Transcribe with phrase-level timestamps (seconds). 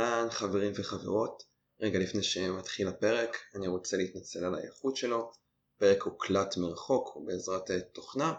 [0.00, 1.42] אהלן חברים וחברות,
[1.80, 5.32] רגע לפני שמתחיל הפרק אני רוצה להתנצל על האיכות שלו,
[5.76, 8.34] הפרק הוקלט מרחוק ובעזרת תוכנה,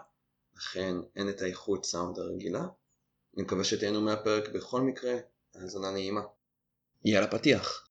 [0.56, 2.64] לכן אין את האיכות סאונד הרגילה,
[3.36, 5.14] אני מקווה שתהנו מהפרק בכל מקרה,
[5.54, 6.20] האזנה נעימה.
[7.04, 7.88] יאללה פתיח.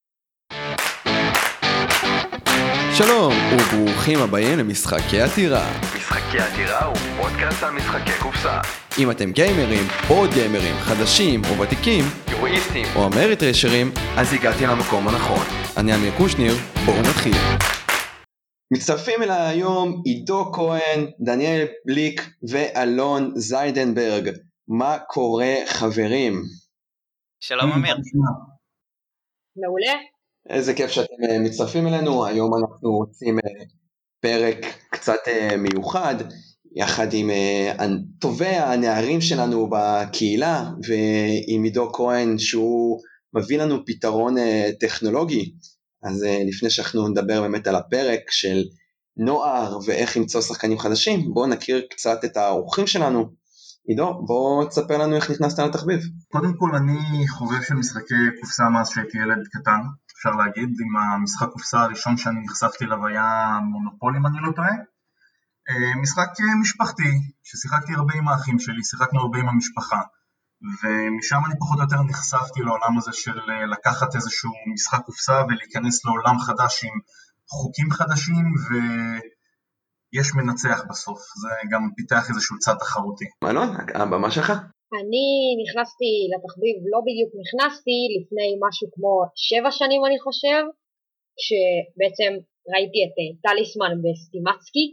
[2.98, 6.01] שלום וברוכים הבאים למשחקי עתירה.
[6.12, 8.62] משחקי עתירה הוא פודקאסט על משחקי קופסה.
[9.00, 12.86] אם אתם גיימרים, או גיימרים, חדשים או ותיקים, יורואיסטים.
[12.96, 13.88] או אמריטרשרים,
[14.18, 15.46] אז הגעתי למקום הנכון.
[15.78, 16.54] אני אמיר קושניר,
[16.86, 17.42] בואו נתחיל.
[18.74, 24.30] מצטרפים אליי היום עידו כהן, דניאל בליק ואלון זיידנברג.
[24.68, 26.34] מה קורה חברים?
[27.40, 27.96] שלום אמיר.
[29.56, 29.94] מעולה.
[30.50, 33.64] איזה כיף שאתם אה, מצטרפים אלינו, היום אנחנו רוצים אה,
[34.22, 36.16] פרק קצת אה, מיוחד,
[36.76, 37.30] יחד עם
[38.20, 43.00] טובי הנערים שלנו בקהילה, ועם עידו כהן שהוא
[43.34, 44.36] מביא לנו פתרון
[44.80, 45.54] טכנולוגי.
[46.04, 48.64] אז לפני שאנחנו נדבר באמת על הפרק של
[49.18, 53.42] נוער ואיך למצוא שחקנים חדשים, בואו נכיר קצת את האורחים שלנו.
[53.88, 56.00] עידו, בוא תספר לנו איך נכנסת לתחביב.
[56.32, 59.80] קודם כל אני חובב של משחקי קופסה מאז שהייתי ילד קטן,
[60.22, 64.76] אפשר להגיד, עם המשחק קופסה הראשון שאני נחשפתי אליו היה מונופול אם אני לא טועה.
[65.70, 66.30] אה, משחק
[66.62, 67.12] משפחתי,
[67.44, 70.02] ששיחקתי הרבה עם האחים שלי, שיחקנו הרבה עם המשפחה.
[70.62, 76.06] ומשם אני פחות או יותר נחשפתי לעולם הזה של אה, לקחת איזשהו משחק קופסה ולהיכנס
[76.06, 77.00] לעולם חדש עם
[77.50, 78.46] חוקים חדשים
[80.14, 83.26] ויש מנצח בסוף, זה גם פיתח איזשהו צד תחרותי.
[83.44, 84.52] אלון, הבמה שלך.
[85.00, 85.28] אני
[85.62, 89.14] נכנסתי לתחביב, לא בדיוק נכנסתי, לפני משהו כמו
[89.48, 90.62] שבע שנים אני חושב,
[91.46, 92.32] שבעצם
[92.72, 94.86] ראיתי את אה, טליסמן בסטימצקי,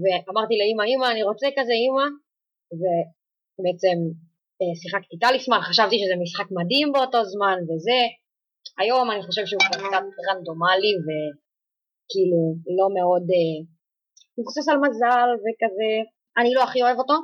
[0.00, 2.06] ואמרתי לאמא, אמא, אני רוצה כזה אמא,
[2.78, 3.98] ובעצם
[4.60, 8.00] אה, שיחקתי טליסמן, חשבתי שזה משחק מדהים באותו זמן וזה,
[8.80, 9.80] היום אני חושב שהוא קצת
[10.26, 12.40] רנדומלי וכאילו
[12.78, 13.56] לא מאוד אה,
[14.36, 15.90] מבוסס על מזל וכזה,
[16.38, 17.14] אני לא הכי אוהב אותו,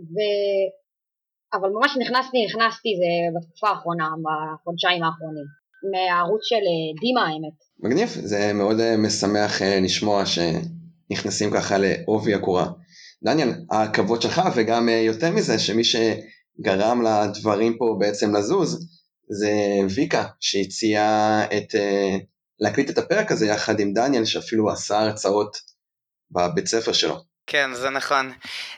[0.00, 0.16] ו...
[1.54, 5.44] אבל ממש נכנסתי, נכנסתי זה בתקופה האחרונה, בחודשיים האחרונים,
[5.92, 7.56] מהערוץ של אה, דימה האמת.
[7.80, 12.66] מגניב, זה מאוד אה, משמח אה, לשמוע שנכנסים ככה לעובי הקורה.
[13.24, 18.88] דניאל, הכבוד שלך וגם יותר מזה שמי שגרם לדברים פה בעצם לזוז
[19.28, 19.52] זה
[19.94, 21.74] ויקה שהציעה את,
[22.60, 25.56] להקליט את הפרק הזה יחד עם דניאל שאפילו עשה הרצאות
[26.30, 27.16] בבית ספר שלו.
[27.46, 28.32] כן, זה נכון.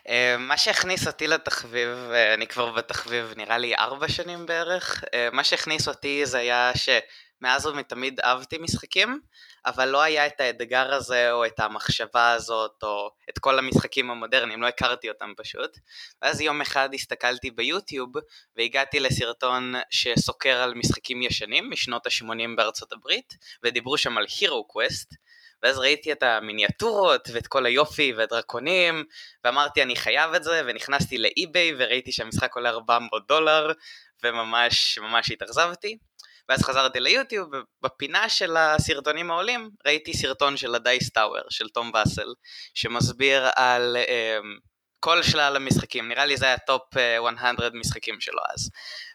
[0.08, 1.88] אה, מה שהכניס אותי לתחביב,
[2.34, 7.66] אני כבר בתחביב נראה לי ארבע שנים בערך, אה, מה שהכניס אותי זה היה שמאז
[7.66, 9.20] ומתמיד אהבתי משחקים,
[9.66, 14.62] אבל לא היה את האתגר הזה או את המחשבה הזאת או את כל המשחקים המודרניים,
[14.62, 15.78] לא הכרתי אותם פשוט.
[16.22, 18.12] ואז יום אחד הסתכלתי ביוטיוב
[18.56, 25.14] והגעתי לסרטון שסוקר על משחקים ישנים משנות ה-80 בארצות הברית, ודיברו שם על HeroQuest.
[25.62, 29.04] ואז ראיתי את המיניאטורות ואת כל היופי והדרקונים,
[29.44, 33.72] ואמרתי אני חייב את זה, ונכנסתי ל eBay וראיתי שהמשחק עולה 400 דולר,
[34.24, 35.98] וממש ממש התאכזבתי.
[36.48, 37.48] ואז חזרתי ליוטיוב,
[37.82, 42.34] ובפינה של הסרטונים העולים ראיתי סרטון של ה Dice Tower של תום ואסל,
[42.74, 44.68] שמסביר על um,
[45.00, 48.70] כל שלל המשחקים, נראה לי זה היה top 100 משחקים שלו אז.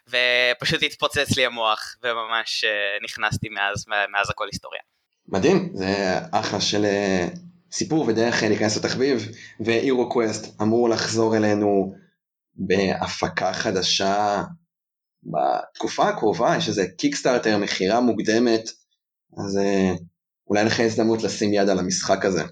[0.08, 4.80] ופשוט התפוצץ לי המוח, וממש uh, נכנסתי מאז, מאז הכל היסטוריה.
[5.28, 7.28] מדהים, זה אחלה של אה,
[7.72, 9.28] סיפור ודרך אה, להיכנס לתחביב,
[9.60, 11.94] ואירו קווסט אמור לחזור אלינו
[12.54, 14.42] בהפקה חדשה
[15.22, 18.70] בתקופה הקרובה, יש איזה קיקסטארטר, מכירה מוקדמת,
[19.44, 19.94] אז אה,
[20.46, 22.42] אולי לך הזדמנות לשים יד על המשחק הזה.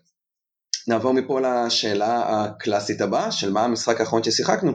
[0.89, 4.73] נעבור מפה לשאלה הקלאסית הבאה, של מה המשחק האחרון ששיחקנו.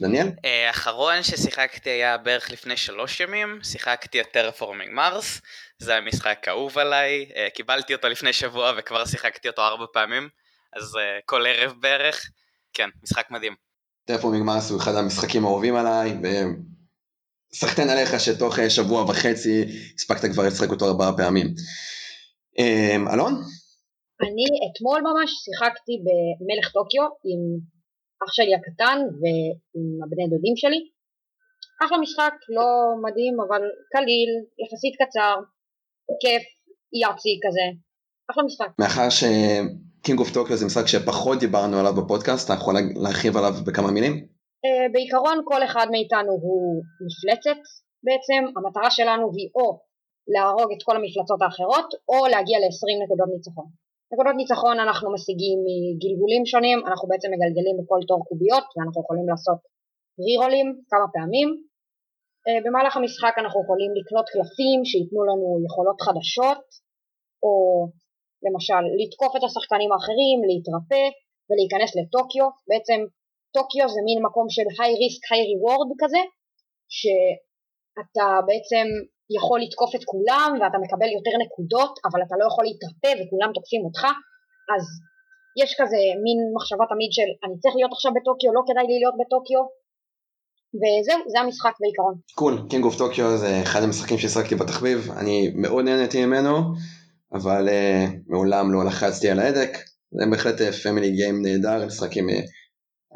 [0.00, 0.26] דניאל?
[0.44, 5.40] האחרון ששיחקתי היה בערך לפני שלוש ימים, שיחקתי את Terraforming Mars,
[5.78, 10.28] זה המשחק האהוב עליי, uh, קיבלתי אותו לפני שבוע וכבר שיחקתי אותו ארבע פעמים,
[10.76, 12.30] אז uh, כל ערב בערך,
[12.72, 13.54] כן, משחק מדהים.
[14.04, 16.16] Terraforming Mars הוא אחד המשחקים האהובים עליי,
[17.52, 19.64] וסחטיין עליך שתוך שבוע וחצי
[19.94, 21.46] הספקת כבר לשחק אותו ארבעה פעמים.
[23.12, 23.34] אלון?
[24.22, 27.40] אני אתמול ממש שיחקתי במלך טוקיו עם
[28.24, 30.80] אח שלי הקטן ועם הבני דודים שלי.
[31.84, 32.68] אחלה משחק, לא
[33.02, 33.62] מדהים אבל
[33.92, 34.30] קליל,
[34.62, 35.34] יחסית קצר,
[36.22, 36.42] כיף,
[37.02, 37.66] Yahtzee כזה,
[38.30, 38.70] אחלה משחק.
[38.80, 43.52] מאחר ש King of Tokyo זה משחק שפחות דיברנו עליו בפודקאסט, אתה יכול להרחיב עליו
[43.66, 44.14] בכמה מילים?
[44.66, 47.60] Uh, בעיקרון כל אחד מאיתנו הוא מפלצת
[48.06, 49.80] בעצם, המטרה שלנו היא או
[50.34, 53.68] להרוג את כל המפלצות האחרות או להגיע ל-20 נקודות ניצחון.
[54.12, 59.60] נקודות ניצחון אנחנו משיגים מגלגולים שונים, אנחנו בעצם מגלגלים בכל תור קוביות ואנחנו יכולים לעשות
[60.26, 61.48] רירולים כמה פעמים.
[62.46, 66.64] אה, במהלך המשחק אנחנו יכולים לקנות קלפים שייתנו לנו יכולות חדשות,
[67.44, 67.52] או
[68.46, 71.04] למשל לתקוף את השחקנים האחרים, להתרפא
[71.48, 72.46] ולהיכנס לטוקיו.
[72.68, 73.00] בעצם
[73.56, 76.22] טוקיו זה מין מקום של היי ריסק היי ריוורד כזה,
[76.96, 78.86] שאתה בעצם
[79.36, 83.82] יכול לתקוף את כולם ואתה מקבל יותר נקודות, אבל אתה לא יכול להתרפא וכולם תוקפים
[83.84, 84.02] אותך,
[84.74, 84.84] אז
[85.62, 89.16] יש כזה מין מחשבה תמיד של אני צריך להיות עכשיו בטוקיו, לא כדאי לי להיות
[89.20, 89.62] בטוקיו,
[90.80, 92.14] וזהו, זה המשחק בעיקרון.
[92.34, 96.56] Cool, King of Tokyo זה אחד המשחקים ששיחקתי בתחביב, אני מאוד נהניתי ממנו,
[97.32, 99.70] אבל uh, מעולם לא לחצתי על ההדק,
[100.10, 102.32] זה בהחלט family game נהדר, לשחק עם uh,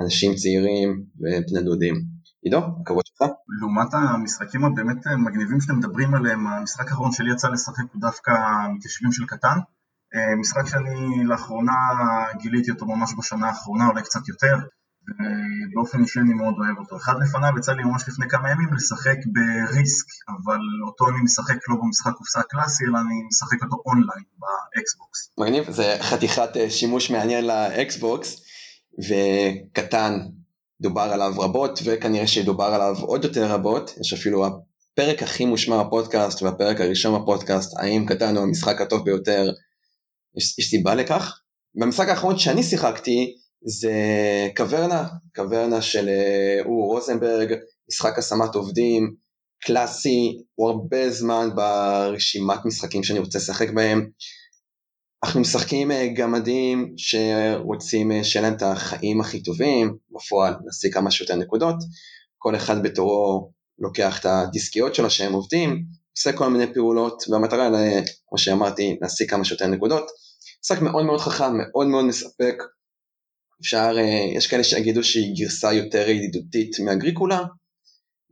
[0.02, 2.11] אנשים צעירים ובני דודים.
[2.42, 3.28] עידו, הכבוד שלך.
[3.60, 8.32] לעומת המשחקים הבאמת מגניבים שאתם מדברים עליהם, המשחק האחרון שלי יצא לשחק הוא דווקא
[8.74, 9.58] מתיישבים של קטן.
[10.14, 11.72] אה, משחק שאני לאחרונה
[12.42, 14.56] גיליתי אותו ממש בשנה האחרונה, אולי קצת יותר,
[15.08, 16.96] ובאופן אישי אני מאוד אוהב אותו.
[16.96, 21.56] אחד לפניו יצא לי ממש לפני כמה ימים לשחק ב Risk, אבל אותו אני משחק
[21.68, 25.30] לא במשחק קופסה קלאסי, אלא אני משחק אותו online ב Xbox.
[25.38, 28.36] מגניב, זה חתיכת אה, שימוש מעניין ל Xbox,
[28.98, 30.18] וקטן
[30.82, 36.42] דובר עליו רבות, וכנראה שידובר עליו עוד יותר רבות, יש אפילו הפרק הכי מושמע בפודקאסט
[36.42, 39.50] והפרק הראשון בפודקאסט, האם קטן הוא המשחק הטוב ביותר
[40.36, 41.38] יש, יש סיבה לכך.
[41.74, 43.34] במשחק האחרון שאני שיחקתי
[43.64, 43.92] זה
[44.56, 47.54] קוורנה, קוורנה של אה, אור רוזנברג,
[47.88, 49.14] משחק השמת עובדים,
[49.64, 54.08] קלאסי, הוא הרבה זמן ברשימת משחקים שאני רוצה לשחק בהם.
[55.24, 61.10] אנחנו משחקים אה, גמדים שרוצים אה, שיהיה להם את החיים הכי טובים, בפועל נשיג כמה
[61.10, 61.76] שיותר נקודות,
[62.38, 65.84] כל אחד בתורו לוקח את הדיסקיות שלו שהם עובדים,
[66.16, 67.68] עושה כל מיני פעולות, והמטרה,
[68.28, 70.10] כמו שאמרתי, להשיג כמה שיותר נקודות.
[70.64, 72.54] משחק מאוד מאוד חכם, מאוד מאוד מספק.
[73.60, 77.40] אפשר, אה, יש כאלה שיגידו שהיא גרסה יותר ידידותית מהגריקולה,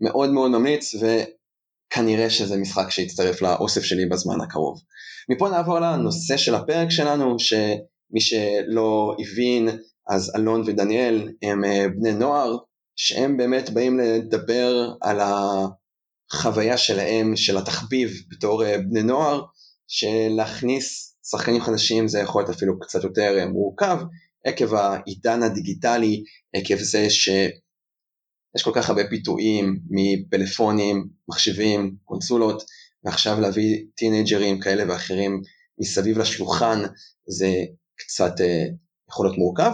[0.00, 4.80] מאוד מאוד ממליץ, וכנראה שזה משחק שיצטרף לאוסף שלי בזמן הקרוב.
[5.28, 9.68] מפה נעבור לנושא של הפרק שלנו, שמי שלא הבין,
[10.08, 12.56] אז אלון ודניאל הם אה, בני נוער,
[12.96, 19.42] שהם באמת באים לדבר על החוויה שלהם, של התחביב בתור אה, בני נוער,
[19.88, 23.98] של להכניס שחקנים חדשים זה יכול להיות אפילו קצת יותר אה, מורכב,
[24.46, 26.24] עקב העידן הדיגיטלי,
[26.54, 32.62] עקב זה שיש כל כך הרבה פיתויים מפלאפונים, מחשבים, קונסולות,
[33.04, 35.42] ועכשיו להביא טינג'רים כאלה ואחרים
[35.80, 36.82] מסביב לשולחן
[37.28, 37.50] זה
[37.98, 38.64] קצת אה,
[39.08, 39.72] יכול להיות מורכב,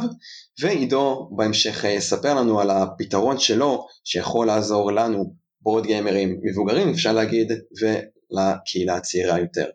[0.60, 7.12] ועידו בהמשך אה, יספר לנו על הפתרון שלו שיכול לעזור לנו, בורד גיימרים מבוגרים אפשר
[7.12, 9.66] להגיד, ולקהילה הצעירה יותר.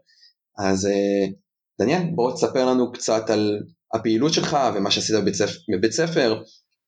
[0.58, 0.88] אז
[1.82, 3.60] דניאל, בוא תספר לנו קצת על
[3.94, 6.42] הפעילות שלך ומה שעשית בבית ספר, בבית ספר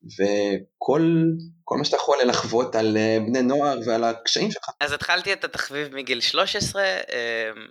[0.03, 1.23] וכל
[1.71, 4.69] מה שאתה יכול לחוות על אה, בני נוער ועל הקשיים שלך.
[4.79, 6.99] אז התחלתי את התחביב מגיל 13, אה,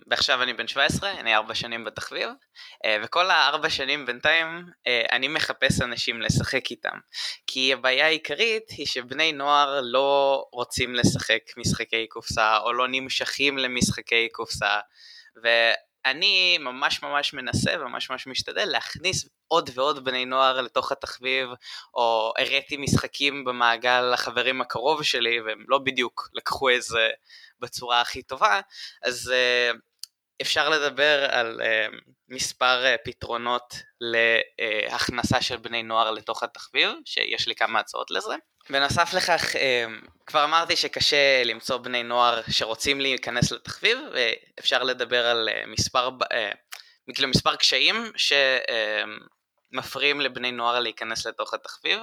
[0.07, 2.29] ועכשיו אני בן 17, אני ארבע שנים בתחביב,
[2.85, 4.65] אה, וכל הארבע שנים בינתיים
[5.11, 6.97] אני מחפש אנשים לשחק איתם.
[7.47, 14.29] כי הבעיה העיקרית היא שבני נוער לא רוצים לשחק משחקי קופסה, או לא נמשכים למשחקי
[14.31, 14.79] קופסה.
[16.05, 21.49] אני ממש ממש מנסה וממש ממש משתדל להכניס עוד ועוד בני נוער לתוך התחביב,
[21.93, 27.09] או הראיתי משחקים במעגל החברים הקרוב שלי, והם לא בדיוק לקחו את זה
[27.59, 28.61] בצורה הכי טובה,
[29.03, 29.77] אז uh,
[30.41, 31.95] אפשר לדבר על uh,
[32.29, 38.35] מספר uh, פתרונות להכנסה של בני נוער לתוך התחביב, שיש לי כמה הצעות לזה.
[38.69, 45.49] בנוסף לכך, אמ, כבר אמרתי שקשה למצוא בני נוער שרוצים להיכנס לתחביב, ואפשר לדבר על
[45.49, 46.51] אה, מספר, אה,
[47.13, 48.11] כאילו מספר קשיים
[49.71, 51.99] שמפריעים לבני נוער להיכנס לתוך התחביב.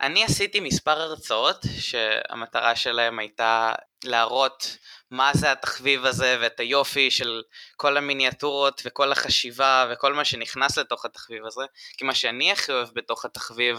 [0.00, 3.72] אני עשיתי מספר הרצאות שהמטרה שלהם הייתה
[4.04, 4.76] להראות
[5.10, 7.42] מה זה התחביב הזה ואת היופי של
[7.76, 11.62] כל המיניאטורות וכל החשיבה וכל מה שנכנס לתוך התחביב הזה,
[11.96, 13.78] כי מה שאני הכי אוהב בתוך התחביב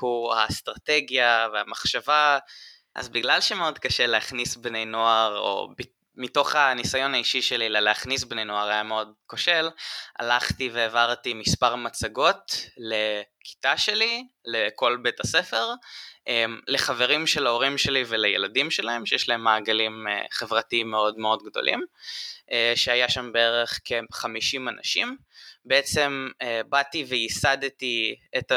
[0.00, 2.38] הוא האסטרטגיה והמחשבה,
[2.94, 5.68] אז בגלל שמאוד קשה להכניס בני נוער, או
[6.18, 9.68] מתוך הניסיון האישי שלי להכניס בני נוער היה מאוד כושל,
[10.18, 15.72] הלכתי והעברתי מספר מצגות לכיתה שלי, לכל בית הספר,
[16.26, 21.80] אמ, לחברים של ההורים שלי ולילדים שלהם, שיש להם מעגלים אה, חברתיים מאוד מאוד גדולים,
[22.52, 25.16] אה, שהיה שם בערך כ-50 אנשים.
[25.68, 28.52] בעצם uh, באתי וייסדתי את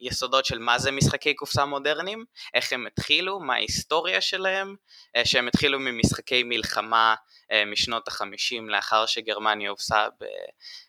[0.00, 4.74] היסודות של מה זה משחקי קופסה מודרניים, איך הם התחילו, מה ההיסטוריה שלהם,
[5.18, 10.06] uh, שהם התחילו ממשחקי מלחמה uh, משנות החמישים לאחר שגרמניה הובסה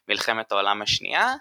[0.07, 1.33] במלחמת העולם השנייה,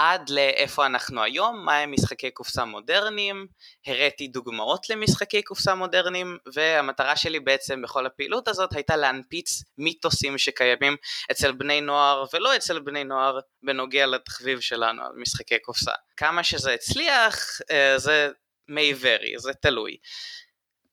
[0.00, 3.46] עד לאיפה אנחנו היום, מה הם משחקי קופסה מודרניים,
[3.86, 10.96] הראיתי דוגמאות למשחקי קופסה מודרניים, והמטרה שלי בעצם בכל הפעילות הזאת הייתה להנפיץ מיתוסים שקיימים
[11.30, 15.92] אצל בני נוער ולא אצל בני נוער בנוגע לתחביב שלנו על משחקי קופסה.
[16.16, 18.28] כמה שזה הצליח אה, זה
[18.70, 19.96] may vary, זה תלוי.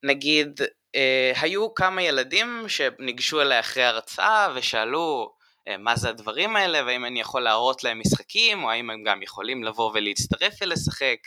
[0.04, 0.62] נגיד,
[0.96, 5.37] אה, היו כמה ילדים שניגשו אליי אחרי הרצאה ושאלו
[5.80, 9.64] מה זה הדברים האלה והאם אני יכול להראות להם משחקים או האם הם גם יכולים
[9.64, 11.18] לבוא ולהצטרף ולשחק.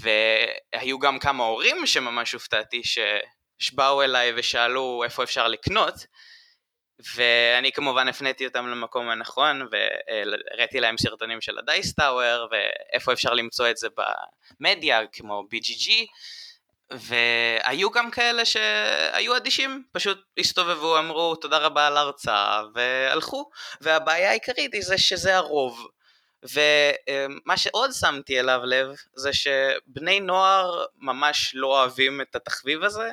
[0.00, 2.82] והיו גם כמה הורים שממש הופתעתי
[3.58, 5.94] שבאו אליי ושאלו איפה אפשר לקנות.
[7.14, 13.76] ואני כמובן הפניתי אותם למקום הנכון והראיתי להם סרטונים של הדייסטאוור ואיפה אפשר למצוא את
[13.76, 13.88] זה
[14.60, 15.90] במדיה כמו BGG
[16.92, 23.50] והיו גם כאלה שהיו אדישים, פשוט הסתובבו, אמרו תודה רבה על ההרצאה והלכו.
[23.80, 25.86] והבעיה העיקרית היא זה שזה הרוב.
[26.42, 28.86] ומה שעוד שמתי אליו לב
[29.16, 33.10] זה שבני נוער ממש לא אוהבים את התחביב הזה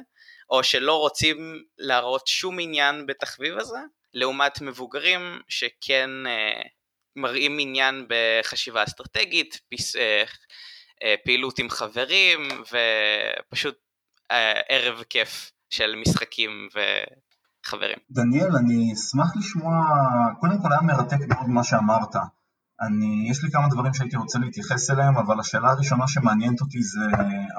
[0.50, 3.78] או שלא רוצים להראות שום עניין בתחביב הזה
[4.14, 6.62] לעומת מבוגרים שכן אה,
[7.16, 10.24] מראים עניין בחשיבה אסטרטגית, פיס, אה,
[11.26, 13.76] פעילות עם חברים ופשוט
[14.32, 17.98] אה, ערב כיף של משחקים וחברים.
[18.12, 19.74] דניאל, אני אשמח לשמוע,
[20.40, 22.16] קודם כל היה מרתק מאוד מה שאמרת.
[22.82, 27.06] אני, יש לי כמה דברים שהייתי רוצה להתייחס אליהם, אבל השאלה הראשונה שמעניינת אותי זה,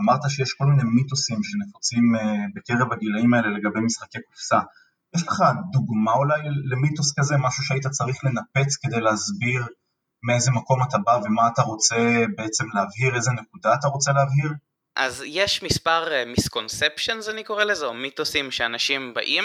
[0.00, 4.58] אמרת שיש כל מיני מיתוסים שנפוצים אה, בקרב הגילאים האלה לגבי משחקי קופסה.
[5.16, 9.66] יש לך דוגמה אולי למיתוס כזה, משהו שהיית צריך לנפץ כדי להסביר
[10.22, 11.96] מאיזה מקום אתה בא ומה אתה רוצה
[12.36, 14.52] בעצם להבהיר, איזה נקודה אתה רוצה להבהיר?
[14.96, 19.44] אז יש מספר מיסקונספצ'נס uh, אני קורא לזה, או מיתוסים שאנשים באים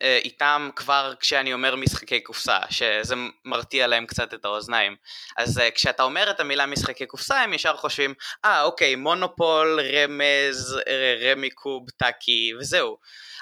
[0.00, 3.14] איתם כבר כשאני אומר משחקי קופסה, שזה
[3.44, 4.96] מרתיע להם קצת את האוזניים.
[5.36, 8.14] אז uh, כשאתה אומר את המילה משחקי קופסה הם ישר חושבים,
[8.44, 10.78] אה ah, אוקיי, מונופול, רמז,
[11.22, 12.96] רמי קוב, טאקי וזהו.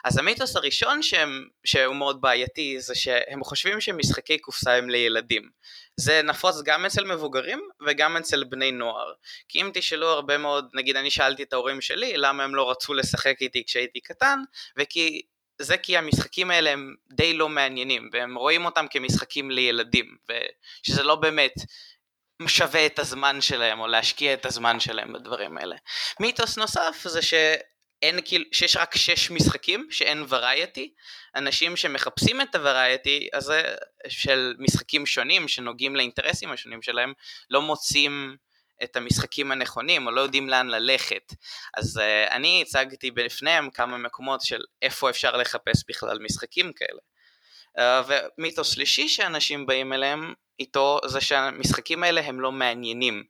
[0.04, 5.42] אז המיתוס הראשון שהם, שהוא מאוד בעייתי זה שהם חושבים שמשחקי קופסה הם לילדים.
[5.96, 9.12] זה נפוץ גם אצל מבוגרים וגם אצל בני נוער.
[9.48, 12.94] כי אם תשאלו הרבה מאוד, נגיד אני שאלתי את ההורים שלי למה הם לא רצו
[12.94, 14.38] לשחק איתי כשהייתי קטן,
[14.76, 15.22] וכי
[15.58, 21.14] זה כי המשחקים האלה הם די לא מעניינים, והם רואים אותם כמשחקים לילדים, ושזה לא
[21.14, 21.54] באמת
[22.46, 25.76] שווה את הזמן שלהם, או להשקיע את הזמן שלהם בדברים האלה.
[26.20, 27.34] מיתוס נוסף זה ש...
[28.02, 30.92] אין כאילו, שיש רק שש משחקים, שאין וריאטי,
[31.36, 33.74] אנשים שמחפשים את הוורייטי הזה
[34.08, 37.12] של משחקים שונים שנוגעים לאינטרסים השונים שלהם,
[37.50, 38.36] לא מוצאים
[38.85, 41.32] את המשחקים הנכונים או לא יודעים לאן ללכת.
[41.76, 47.00] אז uh, אני הצגתי בפניהם כמה מקומות של איפה אפשר לחפש בכלל משחקים כאלה.
[47.78, 53.25] Uh, ומיתוס שלישי שאנשים באים אליהם איתו זה שהמשחקים האלה הם לא מעניינים.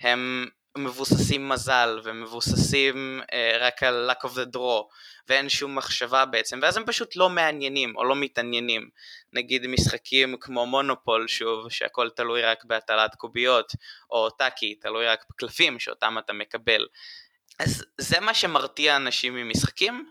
[0.00, 4.82] הם מבוססים מזל ומבוססים uh, רק על luck of the draw
[5.28, 8.88] ואין שום מחשבה בעצם ואז הם פשוט לא מעניינים או לא מתעניינים.
[9.32, 13.72] נגיד משחקים כמו מונופול שוב שהכל תלוי רק בהטלת קוביות
[14.10, 16.86] או טאקי תלוי רק בקלפים שאותם אתה מקבל
[17.60, 20.10] אז זה מה שמרתיע אנשים ממשחקים.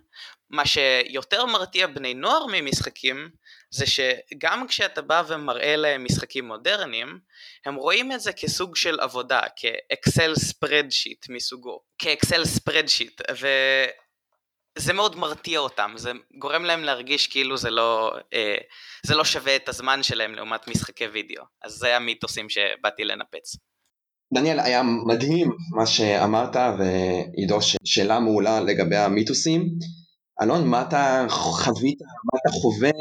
[0.49, 3.29] מה שיותר מרתיע בני נוער ממשחקים
[3.71, 7.19] זה שגם כשאתה בא ומראה להם משחקים מודרניים,
[7.65, 15.59] הם רואים את זה כסוג של עבודה, כאקסל ספרדשיט מסוגו, כאקסל ספרדשיט, וזה מאוד מרתיע
[15.59, 18.57] אותם, זה גורם להם להרגיש כאילו זה לא, אה,
[19.05, 23.68] זה לא שווה את הזמן שלהם לעומת משחקי וידאו, אז זה המיתוסים שבאתי לנפץ.
[24.33, 29.69] דניאל, היה מדהים מה שאמרת, ועידו, שאלה מעולה לגבי המיתוסים.
[30.41, 32.91] אלון, מה אתה חווית, מה אתה חווה,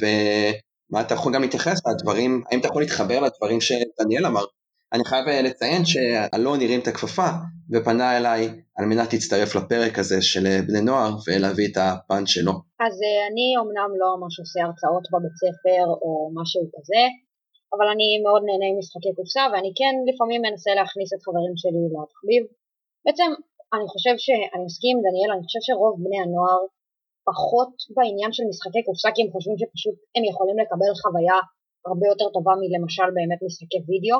[0.00, 4.44] ומה אתה יכול גם להתייחס לדברים, האם אתה יכול להתחבר לדברים שדניאל אמר?
[4.92, 7.28] אני חייב לציין שאלון הרים את הכפפה
[7.72, 8.48] ופנה אליי
[8.78, 12.52] על מנת להצטרף לפרק הזה של בני נוער ולהביא את הפאנץ' שלו.
[12.80, 17.02] אז אה, אני אמנם לא ממש עושה הרצאות בבית ספר או משהו כזה,
[17.74, 22.42] אבל אני מאוד נהנה ממשחקי קופסה ואני כן לפעמים מנסה להכניס את חברים שלי לתחביב.
[23.04, 23.28] בעצם
[23.74, 26.62] אני חושב שאני מסכים עם דניאל, אני חושב שרוב בני הנוער
[27.28, 31.38] פחות בעניין של משחקי קופסה כי הם חושבים שפשוט הם יכולים לקבל חוויה
[31.88, 34.18] הרבה יותר טובה מלמשל באמת משחקי וידאו.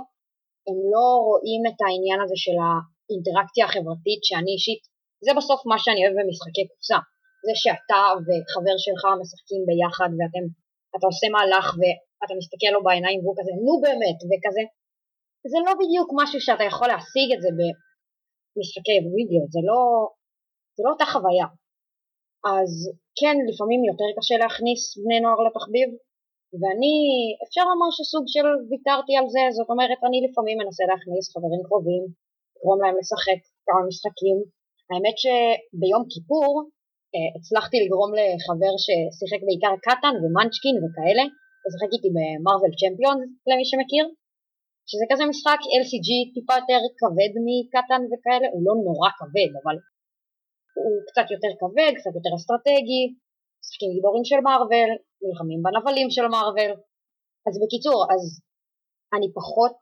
[0.68, 4.82] הם לא רואים את העניין הזה של האינטראקציה החברתית שאני אישית,
[5.25, 6.99] זה בסוף מה שאני אוהב במשחקי קופסה.
[7.47, 10.44] זה שאתה וחבר שלך משחקים ביחד ואתם,
[10.94, 11.66] אתה עושה מהלך
[12.23, 14.64] ואתה מסתכל לו בעיניים והוא כזה נו באמת וכזה,
[15.52, 19.81] זה לא בדיוק משהו שאתה יכול להשיג את זה במשחקי וידאו, זה לא,
[20.76, 21.49] זה לא אותה חוויה.
[22.57, 22.73] אז
[23.19, 25.88] כן, לפעמים יותר קשה להכניס בני נוער לתחביב,
[26.61, 26.95] ואני,
[27.45, 32.02] אפשר לומר שסוג של ויתרתי על זה, זאת אומרת, אני לפעמים מנסה להכניס חברים קרובים,
[32.55, 34.38] לגרום להם לשחק כמה משחקים.
[34.88, 36.50] האמת שביום כיפור
[37.14, 41.25] אה, הצלחתי לגרום לחבר ששיחק בעיקר קטן ומנצ'קין וכאלה,
[41.64, 44.04] לשחק איתי במרוויל צ'מפיונס, למי שמכיר,
[44.90, 49.76] שזה כזה משחק LCG טיפה יותר כבד מקטן וכאלה, הוא לא נורא כבד, אבל
[50.83, 53.04] הוא קצת יותר כבד, קצת יותר אסטרטגי,
[53.61, 54.90] משחקים גיבורים של מארוול,
[55.25, 56.73] נלחמים בנבלים של מארוול.
[57.47, 58.23] אז בקיצור, אז
[59.14, 59.78] אני פחות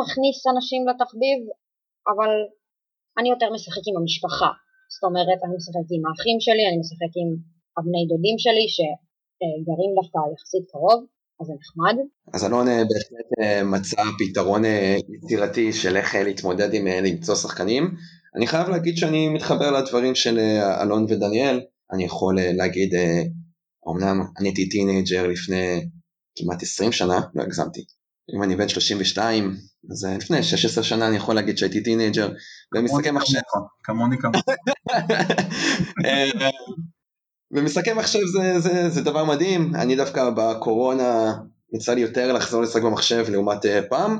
[0.00, 1.38] נכניס אנשים לתחביב,
[2.10, 2.32] אבל
[3.18, 4.50] אני יותר משחק עם המשפחה.
[4.94, 7.28] זאת אומרת, אני משחק עם האחים שלי, אני משחק עם
[7.76, 8.66] הבני דודים שלי
[9.38, 11.04] שגרים דווקא יחסית קרוב,
[11.40, 11.96] אז זה נחמד.
[12.34, 17.94] אז אלון אה, בהחלט אה, מצא פתרון אה, יצירתי של איך להתמודד עם למצוא שחקנים.
[18.36, 20.38] אני חייב להגיד שאני מתחבר לדברים של
[20.82, 21.60] אלון ודניאל,
[21.92, 22.94] אני יכול להגיד,
[23.88, 25.86] אמנם אני הייתי teenager לפני
[26.36, 27.84] כמעט 20 שנה, לא הגזמתי,
[28.36, 29.56] אם אני בן 32,
[29.90, 32.28] אז לפני 16 שנה אני יכול להגיד שהייתי teenager
[32.74, 33.38] במשחקי מחשב.
[33.82, 34.40] כמוני כמוני.
[37.50, 41.34] ומשחקי מחשב זה, זה, זה דבר מדהים, אני דווקא בקורונה
[41.74, 44.18] יצא לי יותר לחזור לשחק במחשב לעומת פעם,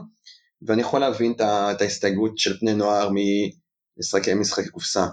[0.67, 5.07] ואני יכול להבין את ההסתייגות של בני נוער ממשחקי משחקי קופסה.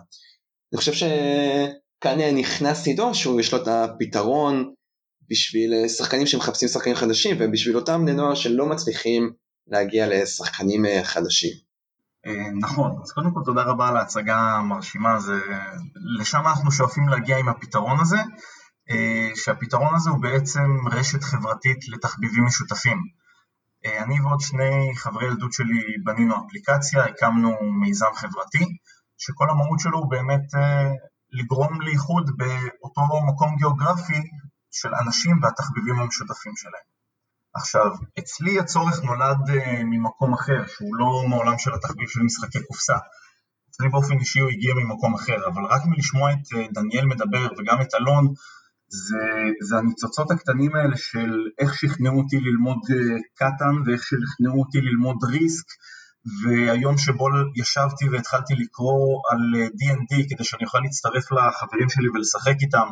[0.74, 4.74] אני חושב שכאן נכנס עידו שהוא יש לו את הפתרון
[5.29, 9.34] בשביל שחקנים שמחפשים שחקנים חדשים ובשביל אותם בני נוער שלא מצליחים
[9.67, 11.64] להגיע לשחקנים חדשים.
[12.27, 15.39] אה, נכון, אז קודם כל תודה רבה על ההצגה המרשימה, זה...
[16.20, 18.17] לשם אנחנו שואפים להגיע עם הפתרון הזה,
[18.89, 22.98] אה, שהפתרון הזה הוא בעצם רשת חברתית לתחביבים משותפים.
[23.86, 27.51] אה, אני ועוד שני חברי ילדות שלי בנינו אפליקציה, הקמנו
[27.82, 28.65] מיזם חברתי,
[29.17, 30.48] שכל המהות שלו הוא באמת
[31.32, 34.22] לגרום לאיחוד באותו מקום גיאוגרפי
[34.72, 36.94] של אנשים והתחביבים המשותפים שלהם.
[37.55, 42.97] עכשיו, אצלי הצורך נולד uh, ממקום אחר, שהוא לא מעולם של התחביב של משחקי קופסה.
[43.69, 47.81] אצלי באופן אישי הוא הגיע ממקום אחר, אבל רק מלשמוע את uh, דניאל מדבר וגם
[47.81, 48.33] את אלון,
[48.88, 49.25] זה,
[49.62, 55.18] זה הניצוצות הקטנים האלה של איך שכנעו אותי ללמוד uh, קטן ואיך שכנעו אותי ללמוד
[55.24, 55.68] ריסק,
[56.44, 59.39] והיום שבו ישבתי והתחלתי לקרוא על
[59.79, 62.87] D&D כדי שאני אוכל להצטרף לחברים שלי ולשחק איתם,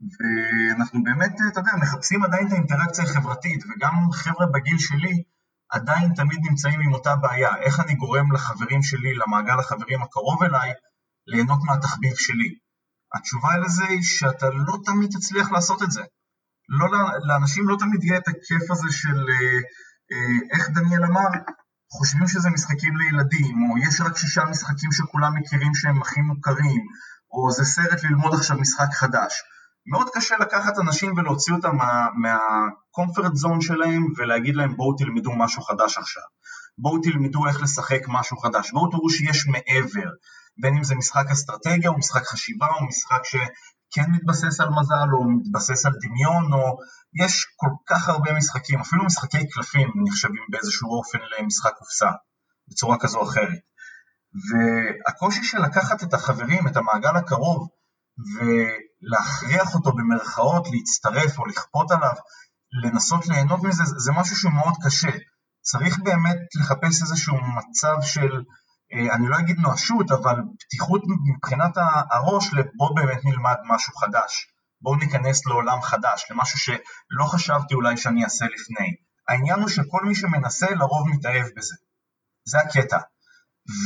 [0.00, 5.22] ואנחנו באמת, אתה יודע, מחפשים עדיין את האינטראקציה החברתית, וגם חבר'ה בגיל שלי
[5.70, 10.72] עדיין תמיד נמצאים עם אותה בעיה, איך אני גורם לחברים שלי, למעגל החברים הקרוב אליי,
[11.26, 12.54] ליהנות מהתחביב שלי.
[13.14, 16.02] התשובה לזה היא שאתה לא תמיד תצליח לעשות את זה.
[16.68, 16.86] לא,
[17.28, 19.58] לאנשים לא תמיד יהיה את הכיף הזה של, אה,
[20.12, 21.28] אה, איך דניאל אמר,
[21.92, 26.82] חושבים שזה משחקים לילדים, או יש רק שישה משחקים שכולם מכירים שהם הכי מוכרים,
[27.32, 29.32] או זה סרט ללמוד עכשיו משחק חדש.
[29.86, 31.76] מאוד קשה לקחת אנשים ולהוציא אותם
[32.22, 36.22] מהקומפרט זון שלהם ולהגיד להם בואו תלמדו משהו חדש עכשיו.
[36.78, 40.10] בואו תלמדו איך לשחק משהו חדש, בואו תראו שיש מעבר,
[40.60, 45.30] בין אם זה משחק אסטרטגיה או משחק חשיבה או משחק שכן מתבסס על מזל או
[45.30, 46.78] מתבסס על דמיון או
[47.24, 52.10] יש כל כך הרבה משחקים, אפילו משחקי קלפים נחשבים באיזשהו אופן למשחק קופסה,
[52.68, 53.58] בצורה כזו או אחרת.
[54.50, 57.68] והקושי של לקחת את החברים, את המעגל הקרוב,
[58.34, 62.14] ולהכריח אותו במרכאות להצטרף או לכפות עליו,
[62.82, 65.10] לנסות ליהנות מזה, זה משהו שהוא מאוד קשה.
[65.62, 68.42] צריך באמת לחפש איזשהו מצב של,
[68.92, 71.02] אה, אני לא אגיד נואשות, אבל פתיחות
[71.34, 71.76] מבחינת
[72.10, 74.46] הראש לבוא באמת נלמד משהו חדש.
[74.82, 78.88] בואו ניכנס לעולם חדש, למשהו שלא חשבתי אולי שאני אעשה לפני.
[79.28, 81.74] העניין הוא שכל מי שמנסה לרוב מתאהב בזה.
[82.44, 82.98] זה הקטע.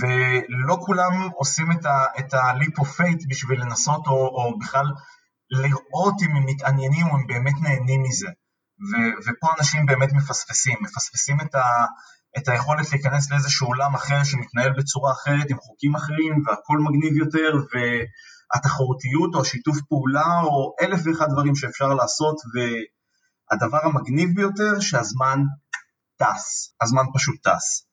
[0.01, 1.73] ולא כולם עושים
[2.18, 4.87] את ה-leap of fate בשביל לנסות או, או בכלל
[5.51, 8.29] לראות אם הם מתעניינים או הם באמת נהנים מזה.
[8.90, 11.87] ו- ופה אנשים באמת מפספסים, מפספסים את, ה-
[12.38, 17.51] את היכולת להיכנס לאיזשהו עולם אחר שמתנהל בצורה אחרת עם חוקים אחרים והכל מגניב יותר
[17.73, 25.38] והתחרותיות או השיתוף פעולה או אלף ואחד דברים שאפשר לעשות והדבר המגניב ביותר שהזמן
[26.16, 27.87] טס, הזמן פשוט טס.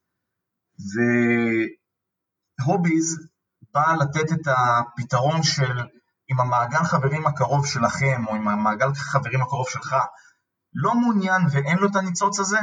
[2.65, 3.27] והוביז
[3.73, 5.79] בא לתת את הפתרון של
[6.31, 9.95] אם המעגל חברים הקרוב שלכם או אם המעגל חברים הקרוב שלך
[10.73, 12.59] לא מעוניין ואין לו את הניצוץ הזה,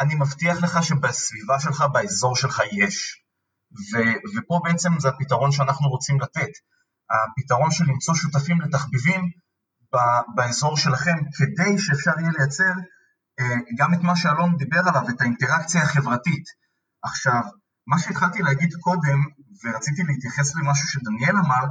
[0.00, 3.24] אני מבטיח לך שבסביבה שלך, באזור שלך יש.
[3.72, 6.50] ו- ופה בעצם זה הפתרון שאנחנו רוצים לתת.
[7.10, 9.20] הפתרון של למצוא שותפים לתחביבים
[9.94, 12.72] ב- באזור שלכם כדי שאפשר יהיה לייצר
[13.40, 16.44] אה, גם את מה שאלון דיבר עליו, את האינטראקציה החברתית.
[17.02, 17.42] עכשיו,
[17.90, 19.18] מה שהתחלתי להגיד קודם,
[19.62, 21.64] ורציתי להתייחס למשהו שדניאל אמר,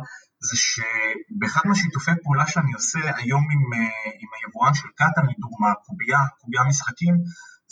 [0.47, 6.19] זה שבאחד מהשיתופי פעולה שאני עושה היום עם, אה, עם היבואן של קטן, לדוגמה, קובייה,
[6.39, 7.15] קובייה משחקים,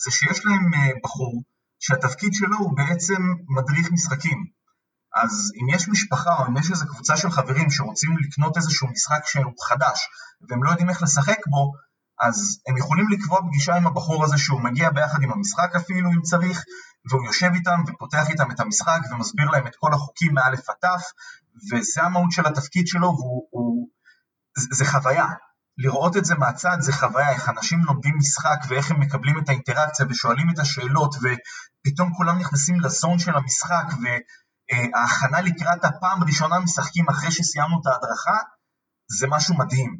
[0.03, 1.43] זה שיש להם אה, בחור
[1.79, 3.21] שהתפקיד שלו הוא בעצם
[3.55, 4.45] מדריך משחקים.
[5.15, 9.21] אז אם יש משפחה או אם יש איזו קבוצה של חברים שרוצים לקנות איזשהו משחק
[9.25, 9.99] שהוא חדש
[10.49, 11.73] והם לא יודעים איך לשחק בו,
[12.21, 16.21] אז הם יכולים לקבוע פגישה עם הבחור הזה שהוא מגיע ביחד עם המשחק אפילו אם
[16.21, 16.63] צריך,
[17.10, 21.04] והוא יושב איתם ופותח איתם את המשחק ומסביר להם את כל החוקים מאלף עד תף,
[21.72, 23.48] וזה המהות של התפקיד שלו, והוא...
[23.52, 23.88] הוא,
[24.58, 25.26] זה, זה חוויה.
[25.78, 30.06] לראות את זה מהצד זה חוויה, איך אנשים לומדים משחק ואיך הם מקבלים את האינטראקציה
[30.10, 37.32] ושואלים את השאלות ופתאום כולם נכנסים לזון של המשחק וההכנה לקראת הפעם הראשונה משחקים אחרי
[37.32, 38.38] שסיימנו את ההדרכה,
[39.20, 39.98] זה משהו מדהים.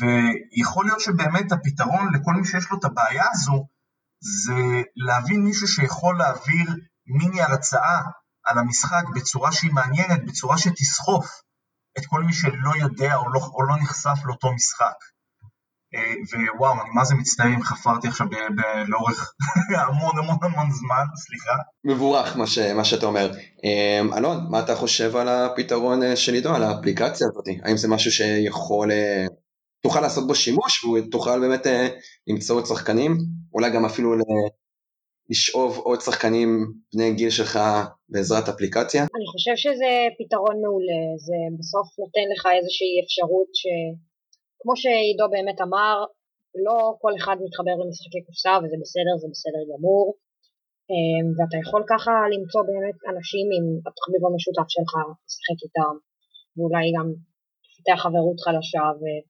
[0.00, 3.66] ויכול להיות שבאמת הפתרון לכל מי שיש לו את הבעיה הזו,
[4.24, 6.66] זה להבין מישהו שיכול להעביר
[7.06, 8.00] מיני הרצאה
[8.44, 11.26] על המשחק בצורה שהיא מעניינת, בצורה שתסחוף
[11.98, 14.94] את כל מי שלא יודע או לא, או לא נחשף לאותו משחק.
[15.94, 19.32] אה, ווואו, אני מה זה מצטער אם חפרתי עכשיו ב- לאורך
[19.88, 21.52] המון המון המון זמן, סליחה.
[21.84, 23.30] מבורך מה, ש, מה שאתה אומר.
[23.64, 27.44] אה, אלון, מה אתה חושב על הפתרון אה, של עידו, על האפליקציה הזאת?
[27.64, 28.90] האם זה משהו שיכול,
[29.82, 31.66] תוכל לעשות בו שימוש ותוכל באמת
[32.26, 33.18] למצוא עוד שחקנים?
[33.54, 34.10] אולי גם אפילו
[35.30, 36.48] לשאוב עוד שחקנים
[36.92, 37.58] בני גיל שלך
[38.08, 39.02] בעזרת אפליקציה?
[39.16, 45.96] אני חושב שזה פתרון מעולה, זה בסוף נותן לך איזושהי אפשרות שכמו שעידו באמת אמר,
[46.64, 50.04] לא כל אחד מתחבר למשחקי קופסה וזה בסדר, זה בסדר גמור,
[50.90, 54.92] אמ, ואתה יכול ככה למצוא באמת אנשים עם התחביב המשותף שלך,
[55.26, 55.94] לשחק איתם,
[56.54, 57.06] ואולי גם
[57.66, 59.22] לפתח חברות חדשה, ואני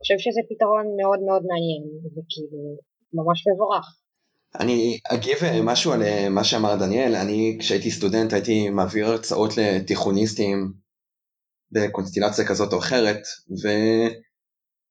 [0.00, 2.62] חושב שזה פתרון מאוד מאוד מעניין, וכאילו
[3.14, 3.86] ממש מבורך.
[4.60, 9.56] אני אגיב אה, משהו על אה, מה שאמר דניאל, אני כשהייתי סטודנט הייתי מעביר הרצאות
[9.56, 10.72] לתיכוניסטים
[11.72, 13.22] בקונסטילציה כזאת או אחרת,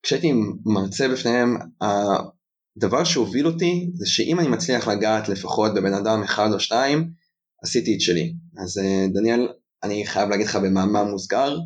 [0.01, 0.33] וכשהייתי
[0.65, 6.59] מרצה בפניהם, הדבר שהוביל אותי זה שאם אני מצליח לגעת לפחות בבן אדם אחד או
[6.59, 7.11] שתיים,
[7.63, 8.33] עשיתי את שלי.
[8.63, 9.47] אז אה, דניאל,
[9.83, 11.57] אני חייב להגיד לך במאמר מוסגר,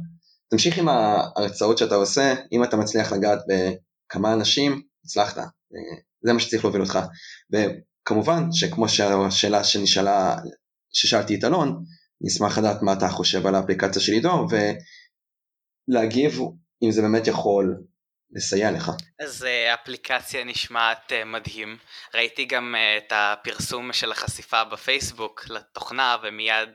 [0.50, 5.38] תמשיך עם ההרצאות שאתה עושה, אם אתה מצליח לגעת בכמה אנשים, הצלחת.
[6.22, 7.00] זה מה שצריך להוביל אותך.
[7.52, 10.36] וכמובן שכמו שהשאלה שנשאלה,
[10.94, 11.84] ששאלתי את אלון,
[12.22, 14.48] נשמח לדעת מה אתה חושב על האפליקציה של עידו
[15.90, 16.40] ולהגיב
[16.84, 17.84] אם זה באמת יכול
[18.32, 18.92] לסייע לך.
[19.20, 21.78] אז אה, אפליקציה נשמעת אה, מדהים.
[22.14, 26.70] ראיתי גם אה, את הפרסום של החשיפה בפייסבוק לתוכנה ומיד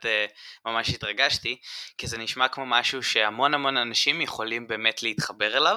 [0.66, 1.60] ממש התרגשתי,
[1.98, 5.76] כי זה נשמע כמו משהו שהמון המון אנשים יכולים באמת להתחבר אליו.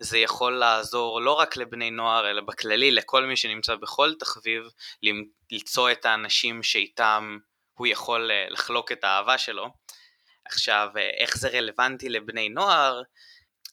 [0.00, 4.62] זה יכול לעזור לא רק לבני נוער, אלא בכללי לכל מי שנמצא בכל תחביב,
[5.52, 7.38] למצוא את האנשים שאיתם
[7.74, 9.68] הוא יכול לחלוק את האהבה שלו.
[10.44, 10.88] עכשיו,
[11.20, 13.02] איך זה רלוונטי לבני נוער?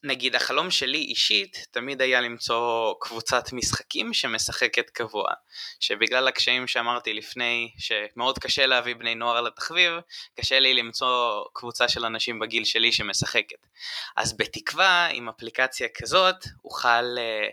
[0.06, 5.32] נגיד החלום שלי אישית תמיד היה למצוא קבוצת משחקים שמשחקת קבוע,
[5.80, 9.94] שבגלל הקשיים שאמרתי לפני, שמאוד קשה להביא בני נוער לתחביב,
[10.40, 13.68] קשה לי למצוא קבוצה של אנשים בגיל שלי שמשחקת.
[14.16, 17.48] אז בתקווה, עם אפליקציה כזאת, אוכל, אה,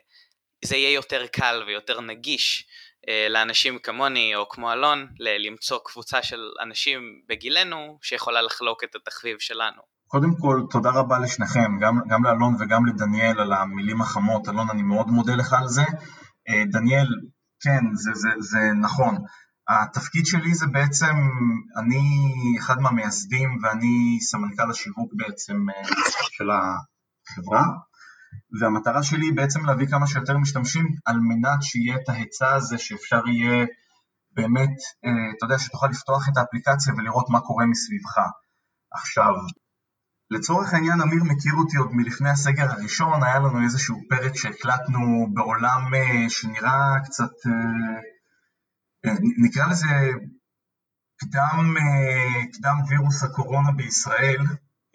[0.64, 2.66] זה יהיה יותר קל ויותר נגיש
[3.08, 9.38] אה, לאנשים כמוני או כמו אלון, למצוא קבוצה של אנשים בגילנו שיכולה לחלוק את התחביב
[9.38, 9.91] שלנו.
[10.12, 14.48] קודם כל, תודה רבה לשניכם, גם, גם לאלון וגם לדניאל על המילים החמות.
[14.48, 15.84] אלון, אני מאוד מודה לך על זה.
[16.48, 17.08] אה, דניאל,
[17.60, 19.14] כן, זה, זה, זה נכון.
[19.68, 21.14] התפקיד שלי זה בעצם,
[21.76, 22.02] אני
[22.58, 25.88] אחד מהמייסדים ואני סמנכ"ל השיווק בעצם אה,
[26.36, 27.64] של החברה,
[28.60, 33.22] והמטרה שלי היא בעצם להביא כמה שיותר משתמשים על מנת שיהיה את ההיצע הזה שאפשר
[33.28, 33.66] יהיה
[34.32, 38.18] באמת, אה, אתה יודע, שתוכל לפתוח את האפליקציה ולראות מה קורה מסביבך.
[38.92, 39.34] עכשיו,
[40.32, 45.94] לצורך העניין אמיר מכיר אותי עוד מלפני הסגר הראשון, היה לנו איזשהו פרק שהקלטנו בעולם
[45.94, 48.00] אה, שנראה קצת, אה,
[49.06, 49.86] אה, נקרא לזה
[51.16, 51.74] קדם,
[52.52, 54.40] קדם וירוס הקורונה בישראל,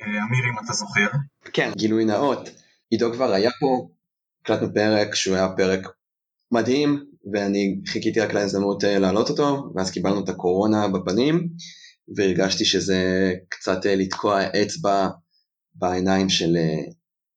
[0.02, 1.08] אמיר אם אתה זוכר.
[1.54, 2.50] כן, גילוי נאות,
[2.90, 3.90] עידו כבר היה פה,
[4.42, 5.88] הקלטנו פרק שהוא היה פרק
[6.52, 11.48] מדהים, ואני חיכיתי רק להזדמנות להעלות אותו, ואז קיבלנו את הקורונה בפנים,
[12.16, 15.08] והרגשתי שזה קצת לתקוע אצבע
[15.78, 16.92] בעיניים של, אה,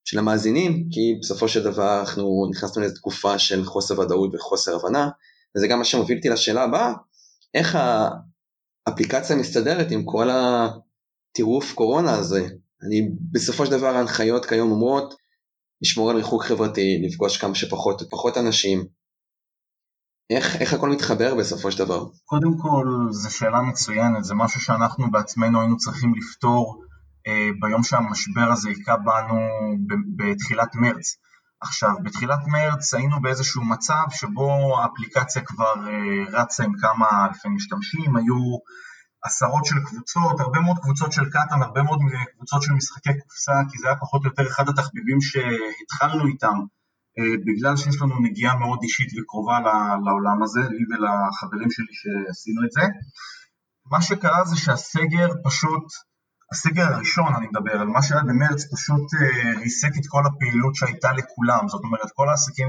[0.04, 5.08] של המאזינים, כי בסופו של דבר אנחנו נכנסנו לאיזו תקופה של חוסר ודאות וחוסר הבנה,
[5.56, 6.92] וזה גם מה שמוביל אותי לשאלה הבאה,
[7.54, 7.78] איך
[8.86, 12.48] האפליקציה מסתדרת עם כל הטירוף קורונה הזה?
[12.82, 15.14] אני, בסופו של דבר ההנחיות כיום אומרות
[15.82, 18.86] לשמור על ריחוק חברתי, לפגוש כמה שפחות ופחות אנשים.
[20.30, 22.06] איך, איך הכל מתחבר בסופו של דבר?
[22.24, 26.84] קודם כל, זו שאלה מצוינת, זה משהו שאנחנו בעצמנו היינו צריכים לפתור
[27.60, 29.38] ביום שהמשבר הזה היכה בנו
[30.16, 31.16] בתחילת מרץ.
[31.60, 38.16] עכשיו, בתחילת מרץ היינו באיזשהו מצב שבו האפליקציה כבר אה, רצה עם כמה אלפי משתמשים,
[38.16, 38.58] היו
[39.24, 41.98] עשרות של קבוצות, הרבה מאוד קבוצות של קטן, הרבה מאוד
[42.36, 46.56] קבוצות של משחקי קופסה, כי זה היה פחות או יותר אחד התחביבים שהתחלנו איתם,
[47.18, 49.58] אה, בגלל שיש לנו נגיעה מאוד אישית וקרובה
[50.04, 52.82] לעולם הזה, לי ולחברים שלי שעשינו את זה.
[53.90, 55.84] מה שקרה זה שהסגר פשוט
[56.52, 61.12] הסגר הראשון, אני מדבר על מה שהיה במרץ, פשוט אה, ריסק את כל הפעילות שהייתה
[61.12, 62.68] לכולם, זאת אומרת כל העסקים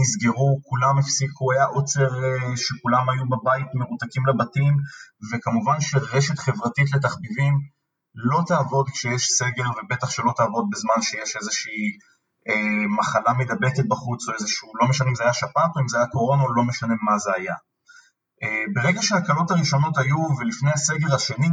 [0.00, 4.74] נסגרו, כולם הפסיקו, היה עוצר אה, שכולם היו בבית מרותקים לבתים,
[5.32, 7.54] וכמובן שרשת חברתית לתחביבים
[8.14, 11.82] לא תעבוד כשיש סגר, ובטח שלא תעבוד בזמן שיש איזושהי
[12.48, 15.96] אה, מחלה מדבקת בחוץ, או איזשהו, לא משנה אם זה היה שפעת או אם זה
[15.98, 17.54] היה קורונה, או לא משנה מה זה היה.
[18.42, 21.50] אה, ברגע שההקלות הראשונות היו, ולפני הסגר השני,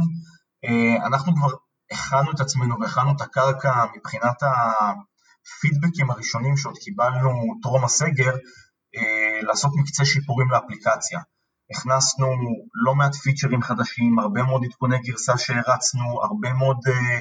[1.06, 1.48] אנחנו כבר
[1.92, 7.30] הכנו את עצמנו והכנו את הקרקע מבחינת הפידבקים הראשונים שעוד קיבלנו
[7.62, 8.32] טרום הסגר,
[8.96, 11.20] אה, לעשות מקצה שיפורים לאפליקציה.
[11.70, 12.26] הכנסנו
[12.84, 17.20] לא מעט פיצ'רים חדשים, הרבה מאוד עדכוני גרסה שהרצנו, הרבה מאוד uh,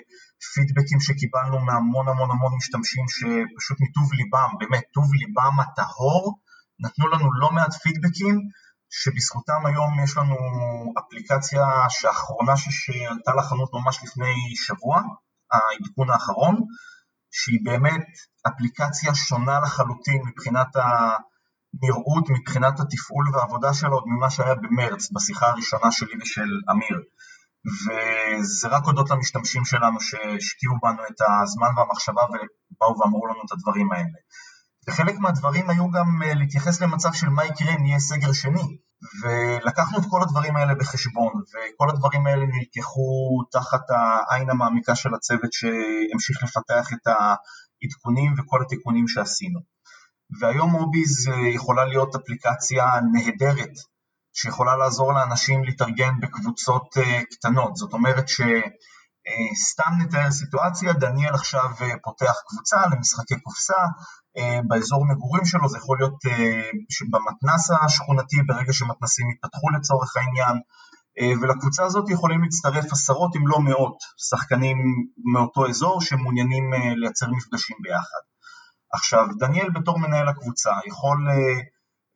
[0.54, 6.39] פידבקים שקיבלנו מהמון המון המון משתמשים שפשוט מטוב ליבם, באמת טוב ליבם הטהור,
[6.80, 8.36] נתנו לנו לא מעט פידבקים
[8.89, 10.36] שבזכותם היום יש לנו
[11.00, 15.02] אפליקציה שהאחרונה שעלתה לחנות ממש לפני שבוע,
[15.52, 16.56] העדכון האחרון,
[17.32, 18.08] שהיא באמת
[18.47, 25.91] אפליקציה שונה לחלוטין מבחינת הנראות, מבחינת התפעול והעבודה שלה עוד ממה שהיה במרץ, בשיחה הראשונה
[25.91, 26.97] שלי ושל אמיר.
[27.67, 33.91] וזה רק הודות למשתמשים שלנו שהשקיעו בנו את הזמן והמחשבה ובאו ואמרו לנו את הדברים
[33.91, 34.19] האלה.
[34.89, 38.78] וחלק מהדברים היו גם אה, להתייחס למצב של מה יקרה אם יהיה סגר שני.
[39.23, 45.54] ולקחנו את כל הדברים האלה בחשבון, וכל הדברים האלה נלקחו תחת העין המעמיקה של הצוות
[45.54, 49.60] שהמשיך לפתח את העדכונים וכל התיקונים שעשינו.
[50.39, 53.73] והיום מוביז אה, יכולה להיות אפליקציה נהדרת,
[54.34, 57.76] שיכולה לעזור לאנשים להתארגן בקבוצות אה, קטנות.
[57.76, 58.41] זאת אומרת ש...
[59.27, 63.81] אה, סתם נתאר סיטואציה, דניאל עכשיו אה, פותח קבוצה למשחקי קופסה
[64.37, 66.19] אה, באזור מגורים שלו, זה יכול להיות
[67.11, 70.57] במתנס השכונתי ברגע שמתנסים יתפתחו לצורך העניין,
[71.41, 73.97] ולקבוצה הזאת יכולים להצטרף עשרות אם לא מאות
[74.29, 74.77] שחקנים
[75.33, 76.63] מאותו אזור שמעוניינים
[76.95, 78.23] לייצר מפגשים ביחד.
[78.93, 81.17] עכשיו, דניאל בתור מנהל הקבוצה יכול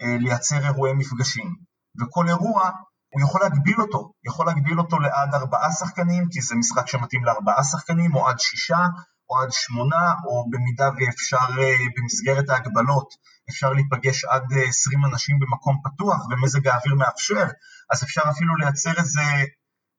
[0.01, 1.55] לייצר אירועי מפגשים,
[2.01, 2.69] וכל אירוע
[3.13, 7.63] הוא יכול להגביל אותו, יכול להגביל אותו לעד ארבעה שחקנים, כי זה משחק שמתאים לארבעה
[7.63, 8.85] שחקנים, או עד שישה,
[9.29, 13.09] או עד שמונה, או במידה ואפשר אה, במסגרת ההגבלות,
[13.49, 17.45] אפשר להיפגש עד אה, עשרים אנשים במקום פתוח, ומזג האוויר מאפשר,
[17.91, 19.21] אז אפשר אפילו לייצר איזה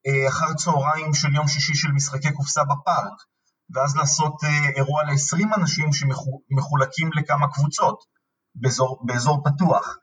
[0.07, 3.19] אה, אחר צהריים של יום שישי של משחקי קופסה בפארק,
[3.75, 4.35] ואז לעשות
[4.77, 7.99] אירוע ל-20 אנשים שמחולקים לכמה קבוצות
[8.55, 9.97] באזור, באזור פתוח.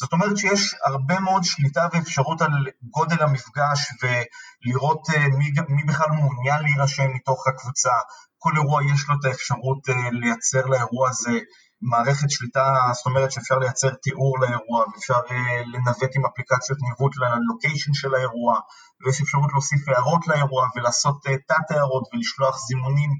[0.00, 6.10] זאת אומרת שיש הרבה מאוד שליטה ואפשרות על גודל המפגש ולראות אה, מי, מי בכלל
[6.10, 7.90] מעוניין להירשם מתוך הקבוצה.
[8.38, 11.38] כל אירוע יש לו את האפשרות אה, לייצר לאירוע הזה
[11.80, 17.94] מערכת שליטה, זאת אומרת שאפשר לייצר תיאור לאירוע ואפשר אה, לנווט עם אפליקציות ניווט ללוקיישן
[17.94, 18.60] של האירוע
[19.00, 23.10] ויש אפשרות להוסיף הערות לאירוע ולעשות תת הערות ולשלוח זימונים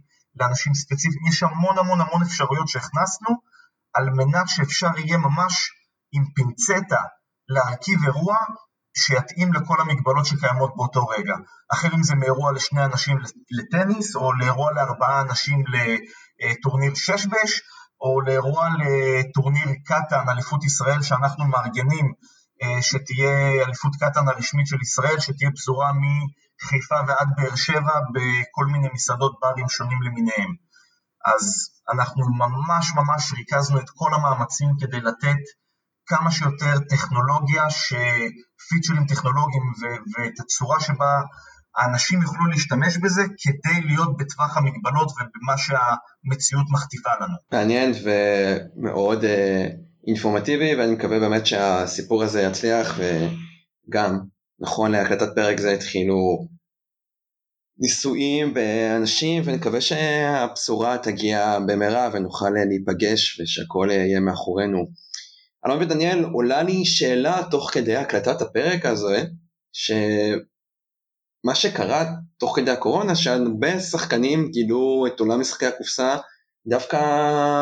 [0.41, 1.27] לאנשים ספציפיים.
[1.29, 3.29] יש המון המון המון אפשרויות שהכנסנו
[3.95, 5.71] על מנת שאפשר יהיה ממש
[6.17, 7.01] עם פינצטה
[7.49, 8.37] להרכיב אירוע
[8.97, 11.35] שיתאים לכל המגבלות שקיימות באותו רגע.
[11.71, 13.19] החל אם זה מאירוע לשני אנשים
[13.51, 17.61] לטניס, או לאירוע לארבעה אנשים לטורניר שש-בש,
[18.01, 22.13] או לאירוע לטורניר קטן, אליפות ישראל, שאנחנו מארגנים,
[22.63, 28.89] אה, שתהיה אליפות קטן הרשמית של ישראל, שתהיה פזורה מחיפה ועד באר שבע בכל מיני
[28.95, 30.51] מסעדות ברים שונים למיניהם.
[31.35, 35.43] אז אנחנו ממש ממש ריכזנו את כל המאמצים כדי לתת
[36.07, 37.63] כמה שיותר טכנולוגיה,
[38.69, 39.63] פיצ'רים טכנולוגיים
[40.17, 41.21] ואת הצורה שבה
[41.77, 47.35] האנשים יוכלו להשתמש בזה כדי להיות בטווח המגבלות ובמה שהמציאות מכתיבה לנו.
[47.53, 49.27] מעניין ומאוד uh,
[50.07, 54.19] אינפורמטיבי ואני מקווה באמת שהסיפור הזה יצליח וגם
[54.61, 56.49] נכון להקלטת פרק זה התחילו
[57.79, 64.79] ניסויים באנשים ונקווה שהבשורה תגיע במהרה ונוכל להיפגש ושהכול יהיה מאחורינו.
[65.67, 69.25] אלון ודניאל עולה לי שאלה תוך כדי הקלטת הפרק הזה,
[69.73, 72.05] שמה שקרה
[72.39, 76.17] תוך כדי הקורונה, שהרבה שחקנים גילו את עולם משחקי הקופסה
[76.67, 76.99] דווקא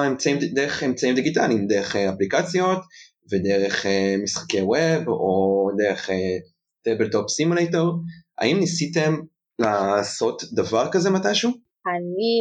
[0.07, 2.79] אמצעים, דרך אמצעים דיגיטליים, דרך אפליקציות,
[3.33, 6.11] ודרך uh, משחקי web או דרך
[6.85, 7.93] Tabletop uh, Simulator,
[8.39, 9.15] האם ניסיתם
[9.59, 11.51] לעשות דבר כזה מתישהו?
[11.51, 12.35] אני,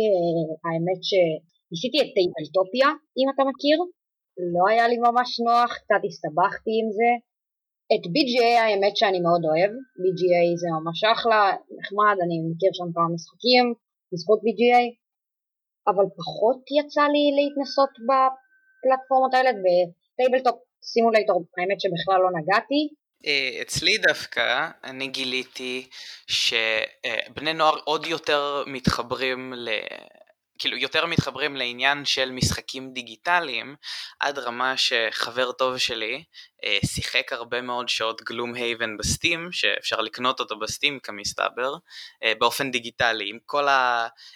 [0.65, 3.78] האמת שניסיתי את Tabletopia, אם אתה מכיר,
[4.38, 7.12] לא היה לי ממש נוח, קצת הסתבכתי עם זה.
[7.93, 11.41] את BGA האמת שאני מאוד אוהב, BGA זה ממש אחלה,
[11.78, 13.65] נחמד, אני מכיר שם כמה משחקים
[14.12, 14.84] בזכות BGA,
[15.89, 22.82] אבל פחות יצא לי להתנסות בפלטפורמות האלה, ו Tabletop Simulator האמת שבכלל לא נגעתי.
[23.26, 25.88] אה, אצלי דווקא אני גיליתי
[26.28, 29.54] שבני נוער עוד יותר מתחברים.
[30.60, 33.76] כאילו יותר מתחברים לעניין של משחקים דיגיטליים
[34.20, 36.24] עד רמה שחבר טוב שלי
[36.63, 41.76] אה, שיחק הרבה מאוד שעות Gloomhaven ב Steam שאפשר לקנות אותו ב Steam כמסתבר
[42.24, 43.68] אה, באופן דיגיטלי עם כל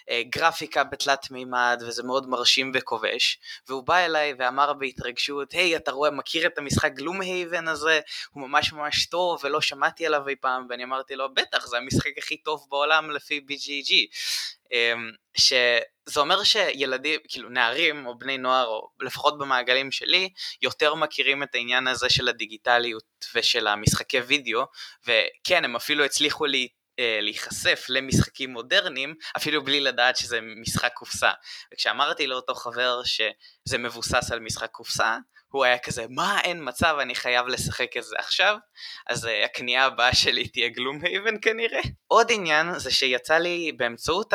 [0.08, 5.90] הגרפיקה בתלת מימד וזה מאוד מרשים וכובש והוא בא אליי ואמר בהתרגשות היי hey, אתה
[5.90, 8.00] רואה מכיר את המשחק גלום הייבן הזה?
[8.30, 10.66] הוא ממש ממש טוב ולא שמעתי עליו אי פעם.
[10.70, 13.94] ואני אמרתי לו בטח זה המשחק הכי טוב בעולם לפי BGG
[15.38, 20.28] שזה אומר שילדים, כאילו נערים או בני נוער, או לפחות במעגלים שלי,
[20.62, 24.64] יותר מכירים את העניין הזה של הדיגיטליות ושל המשחקי וידאו,
[25.06, 31.30] וכן, הם אפילו הצליחו לי, אה, להיחשף למשחקים מודרניים, אפילו בלי לדעת שזה משחק קופסה.
[31.74, 35.16] וכשאמרתי לאותו חבר שזה מבוסס על משחק קופסה,
[35.48, 38.56] הוא היה כזה, מה, אין מצב, אני חייב לשחק את זה עכשיו,
[39.06, 41.80] אז uh, הקנייה הבאה שלי תהיה גלום הייבן כנראה.
[42.06, 44.32] עוד עניין זה שיצא לי באמצעות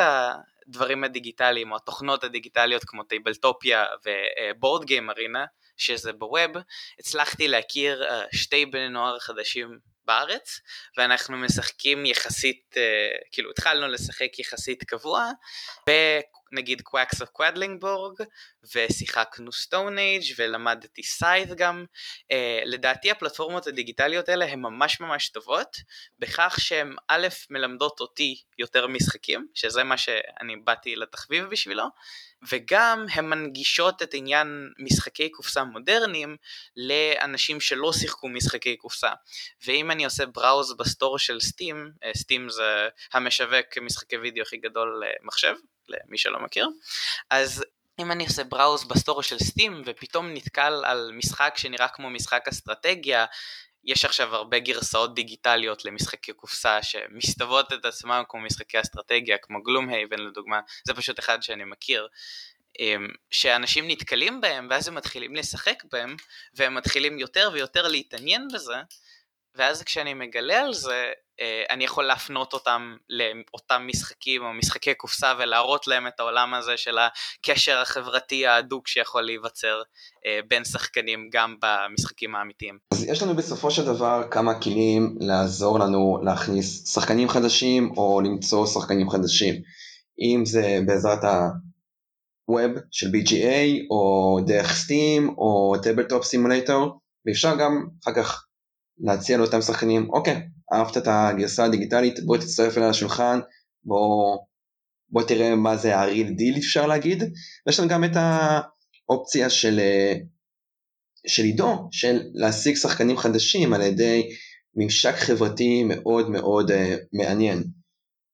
[0.68, 5.44] הדברים הדיגיטליים, או התוכנות הדיגיטליות כמו טייבלטופיה ובורד גיים ארינה,
[5.76, 6.50] שזה ב web,
[6.98, 10.60] הצלחתי להכיר uh, שתי בני נוער חדשים בארץ,
[10.96, 12.78] ואנחנו משחקים יחסית, uh,
[13.32, 15.30] כאילו התחלנו לשחק יחסית קבוע,
[16.52, 18.22] נגיד Quacks of Quedlinburg
[18.74, 21.84] ושיחקנו Stone Age ולמדתי Scythe גם.
[22.22, 25.76] uh, לדעתי הפלטפורמות הדיגיטליות האלה הן ממש ממש טובות
[26.18, 31.84] בכך שהן א' מלמדות אותי יותר משחקים שזה מה שאני באתי לתחביב בשבילו
[32.48, 36.36] וגם הן מנגישות את עניין משחקי קופסה מודרניים
[36.76, 39.10] לאנשים שלא שיחקו משחקי קופסה.
[39.66, 45.02] ואם אני עושה browse ב store של Steam, Steam זה המשווק משחקי וידאו הכי גדול
[45.22, 45.54] למחשב
[45.88, 46.68] למי שלא מכיר,
[47.30, 47.64] אז
[47.98, 52.48] אם אני עושה browse ב store של Steam ופתאום נתקל על משחק שנראה כמו משחק
[52.48, 53.24] אסטרטגיה,
[53.86, 60.18] יש עכשיו הרבה גרסאות דיגיטליות למשחקי קופסה שמסוות את עצמם כמו משחקי אסטרטגיה, כמו Gloomhaven
[60.18, 62.08] לדוגמה, זה פשוט אחד שאני מכיר,
[62.78, 66.16] אמ, שאנשים נתקלים בהם ואז הם מתחילים לשחק בהם
[66.54, 68.74] והם מתחילים יותר ויותר להתעניין בזה
[69.56, 75.32] ואז כשאני מגלה על זה, אה, אני יכול להפנות אותם לאותם משחקים או משחקי קופסה
[75.38, 79.82] ולהראות להם את העולם הזה של הקשר החברתי ההדוק שיכול להיווצר
[80.26, 82.78] אה, בין שחקנים גם במשחקים האמיתיים.
[82.92, 88.66] אז יש לנו בסופו של דבר כמה כלים לעזור לנו להכניס שחקנים חדשים או למצוא
[88.66, 89.54] שחקנים חדשים.
[90.20, 91.24] אם זה בעזרת
[92.44, 98.43] ה web של BGA או דרך Steam או Tabletop Simulator ואפשר גם אחר כך
[98.98, 103.40] להציע לאותם שחקנים, אוקיי, אהבת את הגרסה הדיגיטלית, בוא תצטרף אליה לשולחן,
[103.84, 104.36] בוא,
[105.10, 107.22] בוא תראה מה זה ה real deal אפשר להגיד,
[107.66, 109.80] ויש לנו גם את האופציה של,
[111.26, 114.28] של עידו, של להשיג שחקנים חדשים על ידי
[114.76, 116.74] ממשק חברתי מאוד מאוד uh,
[117.12, 117.64] מעניין.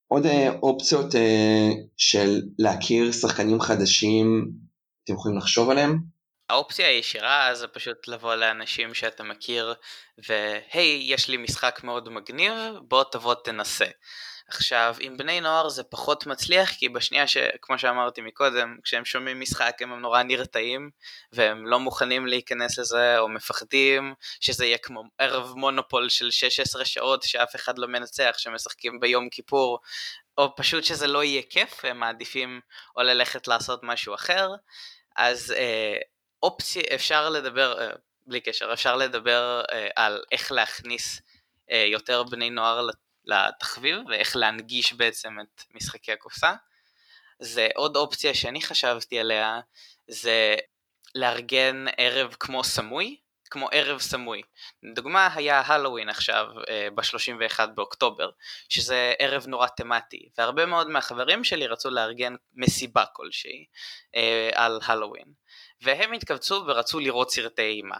[0.07, 0.29] עוד uh,
[0.62, 1.18] אופציות uh,
[1.96, 4.51] של להכיר שחקנים חדשים,
[5.05, 5.99] אתם יכולים לחשוב עליהם?
[6.51, 9.75] האופציה הישירה זה פשוט לבוא לאנשים שאתה מכיר
[10.29, 13.87] והי יש לי משחק מאוד מגניב בוא תבוא תנסה.
[14.49, 19.77] עכשיו עם בני נוער זה פחות מצליח כי בשנייה שכמו שאמרתי מקודם כשהם שומעים משחק
[19.81, 20.91] הם נורא נרתעים
[21.33, 27.23] והם לא מוכנים להיכנס לזה או מפחדים שזה יהיה כמו ערב מונופול של 16 שעות
[27.23, 29.79] שאף אחד לא מנצח שמשחקים ביום כיפור
[30.39, 32.61] או פשוט שזה לא יהיה כיף הם מעדיפים
[32.97, 34.49] או ללכת לעשות משהו אחר
[35.17, 35.97] אז אה,
[36.42, 37.90] אופציה, אפשר לדבר, אה,
[38.26, 41.22] בלי קשר, אפשר לדבר אה, על איך להכניס
[41.70, 42.88] אה, יותר בני נוער
[43.24, 46.53] לתחביב ואיך להנגיש בעצם את משחקי הקופסה.
[47.38, 49.61] זה עוד אופציה שאני חשבתי עליה,
[50.09, 50.57] זה
[51.14, 53.16] לארגן ערב כמו סמוי,
[53.50, 54.42] כמו ערב סמוי.
[54.94, 56.46] דוגמה היה הלואוין עכשיו
[56.94, 58.31] ב-31 באוקטובר,
[58.68, 63.67] שזה ערב נורא תמטי, והרבה מאוד מהחברים שלי רצו לארגן מסיבה כלשהי
[64.54, 65.33] על הלואוין.
[65.83, 67.96] והם התקבצו ורצו לראות סרטי אימה.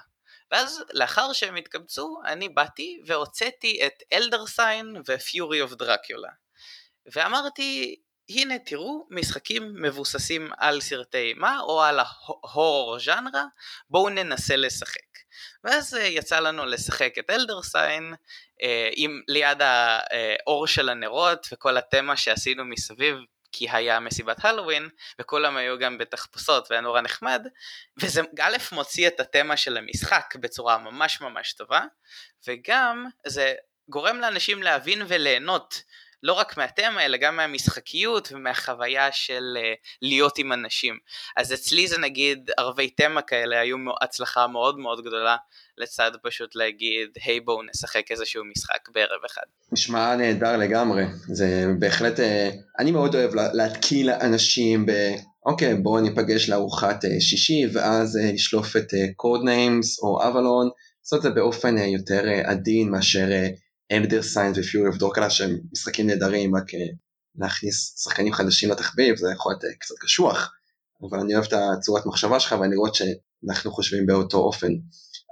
[0.50, 6.30] ואז לאחר שהם התקבצו, אני באתי והוצאתי את אלדר סיין ופיורי אוף דרקיולה.
[7.12, 7.96] ואמרתי,
[8.30, 13.44] הנה תראו משחקים מבוססים על סרטי אימה או על ההורור ז'אנרה,
[13.90, 15.00] בואו ננסה לשחק.
[15.64, 18.14] ואז אה, יצא לנו לשחק את אלדר סיין
[18.96, 23.16] עם ליד האור של הנרות וכל התמה שעשינו מסביב
[23.53, 24.88] כי היה מסיבת הלואוין
[25.18, 27.46] וכולם היו גם בתחפושות והיה נורא נחמד
[28.01, 31.82] וזה א' מוציא את התמה של המשחק בצורה ממש ממש טובה
[32.48, 33.55] וגם זה
[33.88, 35.82] גורם לאנשים להבין וליהנות
[36.22, 40.98] לא רק מהתמה אלא גם מהמשחקיות ומהחוויה של uh, להיות עם אנשים.
[41.36, 45.36] אז אצלי זה נגיד ערבי תמה כאלה היו הצלחה מאוד מאוד גדולה
[45.78, 49.42] לצד פשוט להגיד היי, hey, בואו נשחק איזשהו משחק בערב אחד.
[49.72, 52.22] נשמע נהדר לגמרי, זה בהחלט, uh,
[52.78, 54.92] אני מאוד אוהב להתקיל אנשים ב...
[55.46, 60.68] אוקיי בואו ניפגש לארוחת uh, שישי ואז לשלוף את Codenames או אבלון,
[61.02, 63.26] לעשות את זה באופן יותר עדין מאשר
[63.92, 66.91] Elder Signs ו Fury of Dracula שהם משחקים נהדרים, רק אה,
[67.34, 70.55] להכניס שחקנים חדשים לתחביב זה יכול להיות אה, קצת קשוח,
[71.03, 74.72] אבל אני אוהב את הצורת מחשבה שלך ואני רואה שאנחנו חושבים באותו אופן.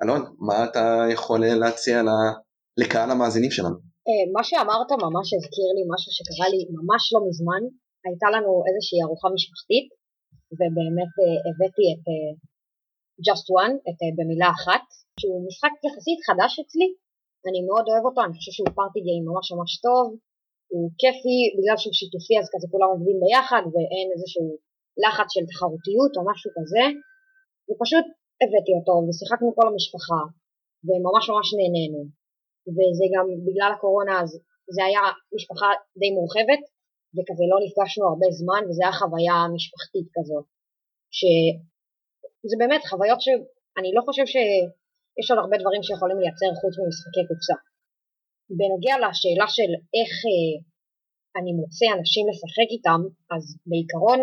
[0.03, 2.03] אלון, מה אתה יכול אה, להציע
[2.77, 3.77] לקהל המאזינים שלנו?
[4.37, 7.63] מה שאמרת ממש הזכיר לי משהו שקרה לי ממש לא מזמן,
[8.07, 9.87] הייתה לנו איזושהי ארוחה משפחתית
[10.59, 11.13] ובאמת
[11.47, 12.05] הבאתי את
[13.27, 14.85] Just One, את במילה אחת,
[15.21, 16.89] שהוא משחק יחסית חדש אצלי,
[17.47, 20.07] אני מאוד אוהב אותו, אני חושב שהוא פארטי גיים ממש ממש טוב,
[20.73, 24.47] הוא כיפי, בגלל שהוא שיתופי אז כזה כולם עובדים ביחד ואין איזשהו
[25.03, 26.85] לחץ של תחרותיות או משהו כזה,
[27.69, 28.07] ופשוט
[28.41, 30.21] הבאתי אותו ושיחקנו כל המשפחה
[30.87, 32.01] וממש ממש נהנינו,
[32.77, 34.31] וזה גם בגלל הקורונה אז
[34.75, 35.05] זה היה
[35.37, 35.69] משפחה
[36.01, 36.63] די מורחבת
[37.15, 40.47] וכזה לא נפגשנו הרבה זמן וזה היה חוויה משפחתית כזאת,
[41.19, 44.37] שזה באמת חוויות שאני לא חושב ש...
[45.19, 47.57] יש עוד הרבה דברים שיכולים לייצר חוץ ממשחקי קופסה.
[48.59, 50.55] בנוגע לשאלה של איך אה,
[51.39, 53.01] אני מוצא אנשים לשחק איתם,
[53.35, 54.21] אז בעיקרון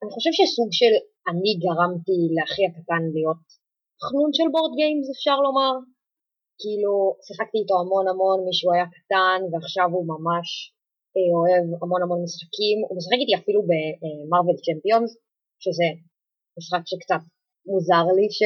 [0.00, 0.92] אני חושב שסוג של
[1.28, 3.44] אני גרמתי לאחי הקטן להיות
[4.04, 5.72] חנון של בורד גיימס אפשר לומר.
[6.60, 6.92] כאילו
[7.26, 10.48] שיחקתי איתו המון המון משהוא היה קטן ועכשיו הוא ממש
[11.14, 15.10] אה, אוהב המון המון משחקים, הוא משחק איתי אפילו במרוויל צ'מפיונס,
[15.62, 15.88] שזה
[16.58, 17.22] משחק שקצת
[17.70, 18.40] מוזר לי ש...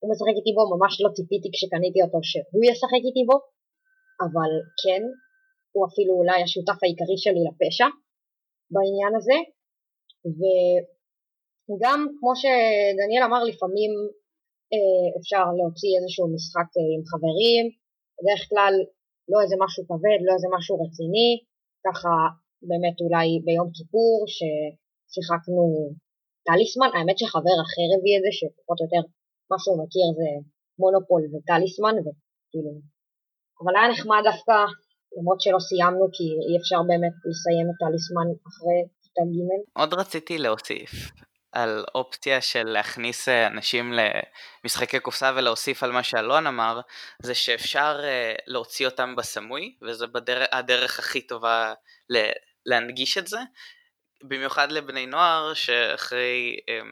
[0.00, 3.36] הוא משחק איתי בו, ממש לא ציפיתי כשקניתי אותו שהוא ישחק איתי בו,
[4.24, 4.50] אבל
[4.82, 5.02] כן,
[5.74, 7.88] הוא אפילו אולי השותף העיקרי שלי לפשע
[8.72, 9.38] בעניין הזה,
[11.68, 13.92] וגם כמו שדניאל אמר, לפעמים
[14.72, 17.64] אה, אפשר להוציא איזשהו משחק אה, עם חברים,
[18.16, 18.74] בדרך כלל
[19.30, 21.30] לא איזה משהו כבד, לא איזה משהו רציני,
[21.86, 22.12] ככה
[22.70, 25.64] באמת אולי ביום כיפור ששיחקנו
[26.46, 29.02] טליסמן, האמת שחבר אחר הביא את זה שפחות או יותר
[29.54, 30.30] מה שהוא מכיר זה
[30.80, 32.72] מונופול וטליסמן, וכאילו...
[33.60, 34.58] אבל היה נחמד דווקא,
[35.16, 39.80] למרות שלא סיימנו, כי אי אפשר באמת לסיים את טליסמן אחרי כיתה ג'.
[39.80, 40.90] עוד רציתי להוסיף
[41.52, 43.92] על אופציה של להכניס אה, אנשים
[44.64, 46.80] למשחקי קופסה ולהוסיף על מה שאלון אמר,
[47.22, 51.74] זה שאפשר אה, להוציא אותם בסמוי, וזו בדרך, הדרך הכי טובה
[52.66, 53.38] להנגיש את זה,
[54.22, 56.90] במיוחד לבני נוער שאחרי אמ,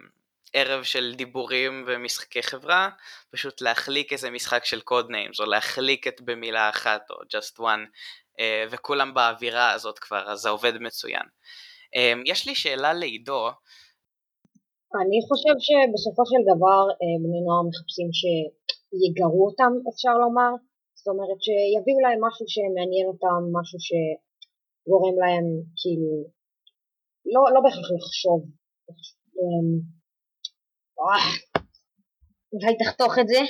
[0.53, 2.89] ערב של דיבורים ומשחקי חברה,
[3.31, 7.85] פשוט להחליק איזה משחק של Codenames, או להחליק את במילה אחת, או Just One,
[8.41, 11.27] אה, וכולם באווירה הזאת כבר, אז זה עובד מצוין.
[11.97, 13.49] אה, יש לי שאלה לעידו.
[15.01, 20.53] אני חושב שבסופו של דבר אה, בני נוער מחפשים שיגרו אותם, אפשר לומר.
[20.95, 25.47] זאת אומרת שיביאו להם משהו שמעניין אותם, משהו שגורם להם
[25.81, 26.13] כאילו,
[27.33, 28.41] לא, לא בהכרח לחשוב.
[32.53, 33.41] אולי תחתוך את זה.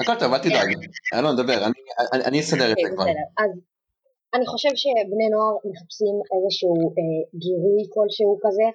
[0.00, 0.68] הכל טוב, אל תדאג.
[1.14, 1.58] אלון, דבר,
[2.28, 3.04] אני אסדר את זה כבר.
[3.42, 3.50] אז
[4.34, 8.68] אני חושב שבני נוער מחפשים איזשהו אה, גירוי כלשהו כזה,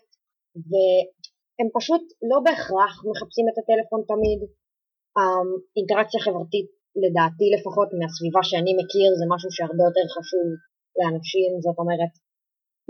[0.70, 4.39] והם פשוט לא בהכרח מחפשים את הטלפון תמיד.
[5.18, 6.68] האינטראקציה חברתית,
[7.04, 10.47] לדעתי לפחות, מהסביבה שאני מכיר, זה משהו שהרבה יותר חשוב
[11.00, 12.14] לאנשים, זאת אומרת,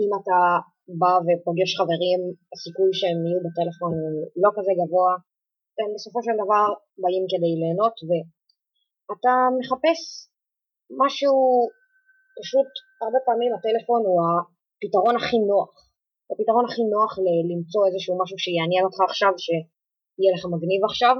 [0.00, 0.38] אם אתה
[1.00, 2.20] בא ופוגש חברים,
[2.52, 4.12] הסיכוי שהם יהיו בטלפון הוא
[4.42, 5.12] לא כזה גבוה,
[5.78, 6.66] הם בסופו של דבר
[7.02, 10.00] באים כדי ליהנות ואתה מחפש
[11.02, 11.34] משהו,
[12.38, 12.70] פשוט
[13.02, 15.72] הרבה פעמים הטלפון הוא הפתרון הכי נוח,
[16.30, 21.16] הפתרון הכי נוח ל- למצוא איזשהו משהו שיעניין אותך עכשיו, שיהיה לך מגניב עכשיו,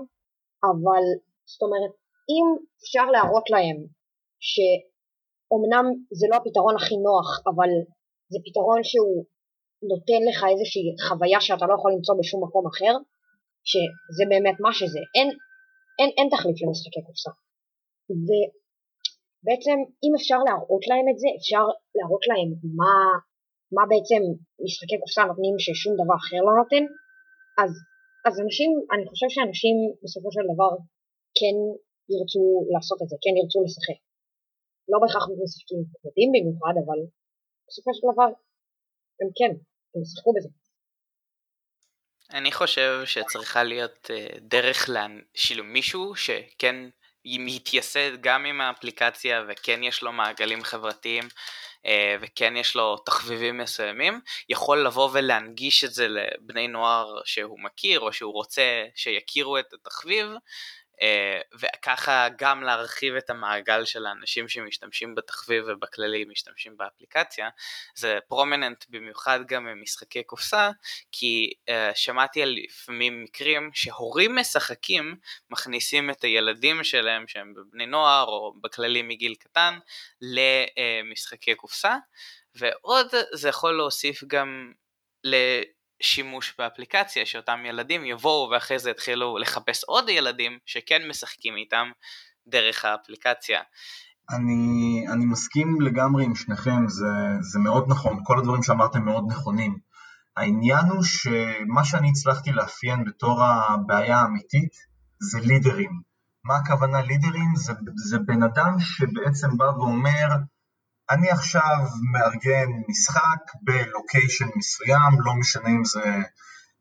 [0.69, 1.05] אבל
[1.53, 1.93] זאת אומרת,
[2.33, 2.47] אם
[2.81, 3.79] אפשר להראות להם
[4.49, 5.87] שאומנם
[6.19, 7.71] זה לא הפתרון הכי נוח, אבל
[8.33, 9.25] זה פתרון שהוא
[9.91, 12.95] נותן לך איזושהי חוויה שאתה לא יכול למצוא בשום מקום אחר,
[13.71, 15.29] שזה באמת מה שזה, אין,
[15.99, 17.33] אין, אין תחליף למשחקי קופסה.
[18.27, 21.65] ובעצם אם אפשר להראות להם את זה, אפשר
[21.97, 22.49] להראות להם
[22.81, 22.95] מה,
[23.77, 24.23] מה בעצם
[24.65, 26.85] משחקי קופסה נותנים ששום דבר אחר לא נותן,
[27.63, 27.73] אז,
[28.27, 30.73] אז אנשים, אני חושב שאנשים בסופו של דבר
[31.39, 31.57] כן
[32.13, 34.01] ירצו לעשות את זה, כן ירצו לשחק.
[34.91, 36.99] לא בהכרח משחקים כבדים במיוחד, אבל
[37.67, 38.31] בסופו של דבר
[39.21, 39.53] הם כן,
[39.95, 40.49] הם ישחקו בזה.
[42.31, 44.89] אני חושב שצריכה להיות uh, דרך
[45.35, 46.77] של מישהו שכן
[47.25, 51.25] מתייסד גם עם האפליקציה וכן יש לו מעגלים חברתיים
[51.87, 58.01] אה, וכן יש לו תחביבים מסוימים, יכול לבוא ולהנגיש את זה לבני נוער שהוא מכיר
[58.01, 60.37] או שהוא רוצה שיכירו את התחביב אה,
[61.61, 67.49] וככה גם להרחיב את המעגל של האנשים שמשתמשים בתחביב ובכללי משתמשים באפליקציה.
[67.95, 70.71] זה פרומיננט במיוחד גם במשחקי קופסה,
[71.13, 75.17] כי uh, שמעתי על לפעמים מקרים שהורים משחקים
[75.51, 79.79] מכניסים את הילדים שלהם שהם בבני נוער או בכללי מגיל קטן
[80.21, 81.97] למשחקי קופסה,
[82.55, 84.73] ועוד זה יכול להוסיף גם
[86.01, 91.91] שימוש באפליקציה, שאותם ילדים יבואו ואחרי זה יתחילו לחפש עוד ילדים שכן משחקים איתם
[92.47, 93.61] דרך האפליקציה.
[94.31, 97.07] אני, אני מסכים לגמרי עם שניכם, זה,
[97.41, 99.79] זה מאוד נכון, כל הדברים שאמרתם מאוד נכונים.
[100.37, 104.73] העניין הוא שמה שאני הצלחתי לאפיין בתור הבעיה האמיתית
[105.21, 106.01] זה לידרים.
[106.45, 107.57] מה הכוונה לידרים?
[107.57, 107.73] זה,
[108.09, 110.29] זה בן אדם שבעצם בא ואומר,
[111.11, 111.79] אני עכשיו
[112.13, 116.23] מארגן משחק בלוקיישן מסוים, לא משנה אם זה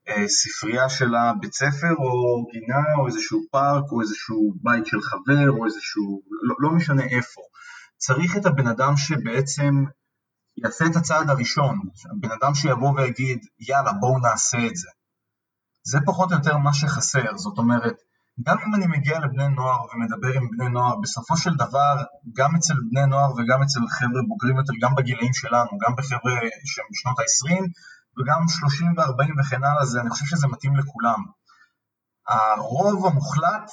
[0.10, 5.50] אה, ספרייה של הבית ספר או גינה או איזשהו פארק או איזשהו בית של חבר
[5.50, 7.42] או איזשהו, לא, לא משנה איפה.
[7.98, 9.84] צריך את הבן אדם שבעצם
[10.58, 11.80] יעשה את הצעד הראשון,
[12.12, 14.90] הבן אדם שיבוא ויגיד יאללה בואו נעשה את זה.
[15.84, 17.96] זה פחות או יותר מה שחסר, זאת אומרת
[18.46, 22.04] גם אם אני מגיע לבני נוער ומדבר עם בני נוער, בסופו של דבר,
[22.36, 26.32] גם אצל בני נוער וגם אצל חבר'ה בוגרים יותר, גם בגילאים שלנו, גם בחבר'ה
[26.66, 27.64] שהם בשנות ה-20
[28.18, 31.24] וגם 30 ו-40 וכן הלאה, זה, אני חושב שזה מתאים לכולם.
[32.28, 33.72] הרוב המוחלט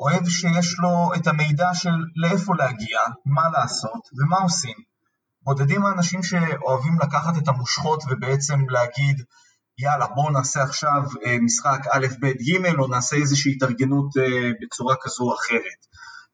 [0.00, 4.76] אוהב שיש לו את המידע של לאיפה להגיע, מה לעשות ומה עושים.
[5.42, 9.22] בודדים האנשים שאוהבים לקחת את המושכות ובעצם להגיד,
[9.78, 14.94] יאללה בואו נעשה עכשיו אה, משחק א', ב', ג', או נעשה איזושהי התארגנות אה, בצורה
[15.00, 15.80] כזו או אחרת.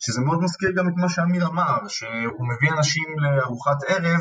[0.01, 4.21] שזה מאוד מזכיר גם את מה שאמיר אמר, שהוא מביא אנשים לארוחת ערב,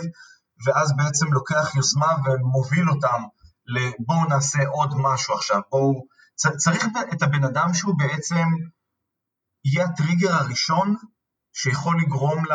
[0.66, 3.22] ואז בעצם לוקח יוזמה ומוביל אותם
[3.66, 6.06] לבואו נעשה עוד משהו עכשיו, בואו...
[6.58, 8.48] צריך את הבן אדם שהוא בעצם
[9.66, 10.96] יהיה הטריגר הראשון
[11.54, 12.54] שיכול לגרום ל,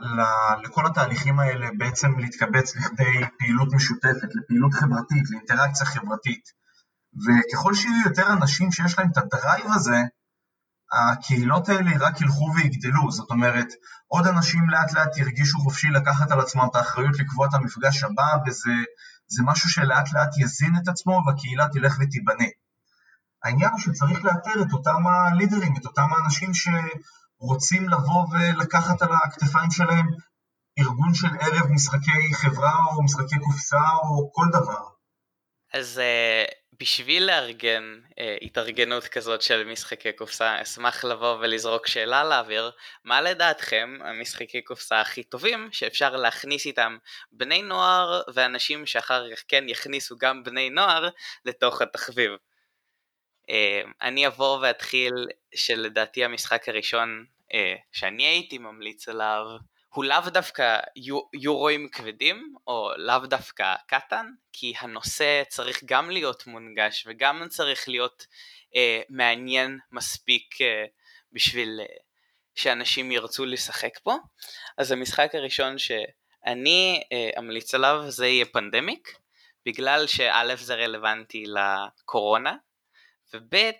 [0.00, 0.22] ל,
[0.64, 6.42] לכל התהליכים האלה בעצם להתקבץ לכדי פעילות משותפת, לפעילות חברתית, לאינטראקציה חברתית.
[7.26, 10.02] וככל שיהיו יותר אנשים שיש להם את הדרייב הזה,
[10.92, 13.66] הקהילות האלה רק ילכו ויגדלו, זאת אומרת,
[14.06, 18.26] עוד אנשים לאט לאט ירגישו חופשי לקחת על עצמם את האחריות לקבוע את המפגש הבא,
[18.46, 22.48] וזה משהו שלאט לאט יזין את עצמו והקהילה תלך ותיבנה.
[23.44, 26.68] העניין הוא שצריך לאתר את אותם הלידרים, את אותם האנשים ש...
[27.40, 30.06] רוצים לבוא ולקחת על הכתפיים שלהם
[30.78, 34.98] ארגון של ערב משחקי חברה או משחקי קופסה או כל דבר.
[35.72, 38.12] אז uh, בשביל לארגן uh,
[38.42, 42.70] התארגנות כזאת של משחקי קופסה, אשמח לבוא ולזרוק שאלה לאוויר,
[43.04, 46.96] מה לדעתכם המשחקי קופסה הכי טובים שאפשר להכניס איתם
[47.32, 51.08] בני נוער ואנשים שאחר כך כן יכניסו גם בני נוער
[51.44, 52.30] לתוך התחביב?
[53.50, 55.12] Uh, אני אבוא ואתחיל
[55.54, 57.54] שלדעתי המשחק הראשון uh,
[57.92, 59.44] שאני הייתי ממליץ עליו
[59.88, 60.78] הוא לאו דווקא
[61.32, 68.26] יורואים כבדים או לאו דווקא קטן כי הנושא צריך גם להיות מונגש וגם צריך להיות
[68.72, 68.76] uh,
[69.08, 70.64] מעניין מספיק uh,
[71.32, 72.02] בשביל uh,
[72.54, 74.16] שאנשים ירצו לשחק פה
[74.78, 79.18] אז המשחק הראשון שאני uh, אמליץ עליו זה יהיה פנדמיק
[79.66, 82.56] בגלל שא' זה רלוונטי לקורונה
[83.34, 83.70] וב' אה,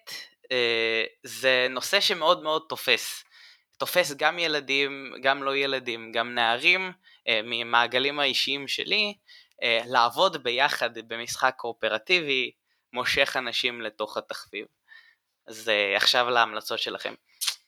[1.25, 3.25] זה נושא שמאוד מאוד תופס.
[3.79, 6.81] תופס גם ילדים, גם לא ילדים, גם נערים
[7.29, 9.15] אה, ממעגלים האישיים שלי,
[9.63, 12.51] אה, לעבוד ביחד במשחק קואופרטיבי
[12.93, 14.67] מושך אנשים לתוך התחביב.
[15.47, 17.15] אז עכשיו להמלצות שלכם.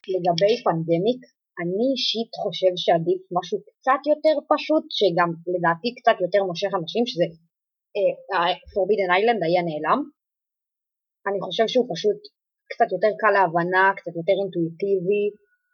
[0.09, 1.21] לגבי פנדמיק,
[1.61, 7.27] אני אישית חושב שעדיף משהו קצת יותר פשוט, שגם לדעתי קצת יותר מושך אנשים, שזה
[7.97, 10.01] uh, Forbidden Island היה נעלם,
[11.29, 12.21] אני חושב שהוא פשוט
[12.73, 15.25] קצת יותר קל להבנה, קצת יותר אינטואיטיבי,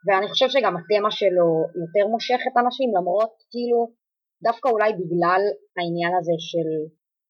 [0.05, 1.49] ואני חושב שגם התמה שלו
[1.83, 3.81] יותר מושכת אנשים, למרות כאילו,
[4.47, 5.43] דווקא אולי בגלל
[5.77, 6.69] העניין הזה של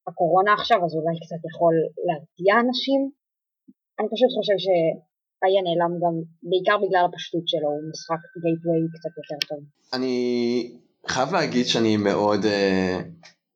[0.09, 1.75] הקורונה עכשיו, אז אולי קצת יכול
[2.07, 3.01] להרתיע אנשים.
[3.99, 6.14] אני פשוט חושב שהיה נעלם גם,
[6.49, 9.61] בעיקר בגלל הפשטות שלו, הוא משחק גייטווי קצת יותר טוב.
[9.97, 10.17] אני
[11.12, 13.03] חייב להגיד שאני מאוד uh,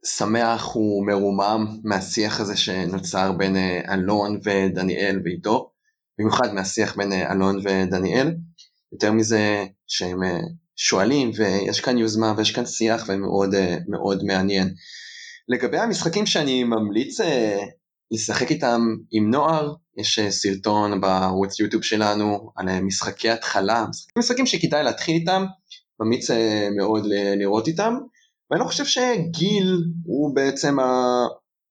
[0.04, 5.69] שמח ומרומם מהשיח הזה שנוצר בין אה, אלון ודניאל ועידו,
[6.18, 8.34] במיוחד מהשיח בין אה, אלון ודניאל.
[8.92, 10.38] יותר מזה שהם אה,
[10.76, 13.54] שואלים ויש כאן יוזמה ויש כאן שיח ומאוד
[13.88, 14.74] מאוד מעניין.
[15.48, 17.20] לגבי המשחקים שאני ממליץ
[18.10, 18.80] לשחק איתם
[19.10, 23.86] עם נוער, יש סרטון בערוץ יוטיוב שלנו על משחקי התחלה,
[24.18, 25.44] משחקים שכדאי להתחיל איתם,
[26.00, 26.30] ממליץ
[26.76, 27.06] מאוד
[27.36, 27.94] לראות איתם.
[28.50, 30.76] ואני לא חושב שגיל הוא בעצם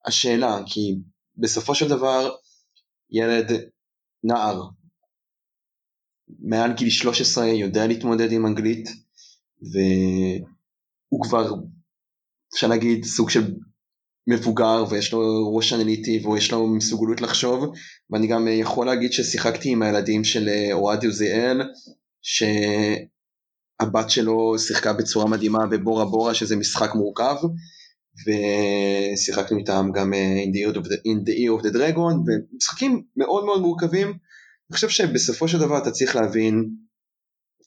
[0.06, 0.96] השאלה, כי
[1.38, 2.32] בסופו של דבר
[3.12, 3.52] ילד
[4.24, 4.62] נער.
[6.40, 8.90] מעל גיל 13 יודע להתמודד עם אנגלית
[9.62, 11.54] והוא כבר
[12.54, 13.56] אפשר להגיד סוג של
[14.28, 17.74] מבוגר ויש לו ראש אנליטי ויש לו מסוגלות לחשוב
[18.10, 21.62] ואני גם יכול להגיד ששיחקתי עם הילדים של אוהד יוזיאל
[23.80, 27.36] הבת שלו שיחקה בצורה מדהימה בבורה בורה שזה משחק מורכב
[28.26, 33.46] ושיחקנו איתם גם אה, in the, the, in the Ear of the Dragon ומשחקים מאוד
[33.46, 34.08] מאוד מורכבים.
[34.08, 36.70] אני חושב שבסופו של דבר אתה צריך להבין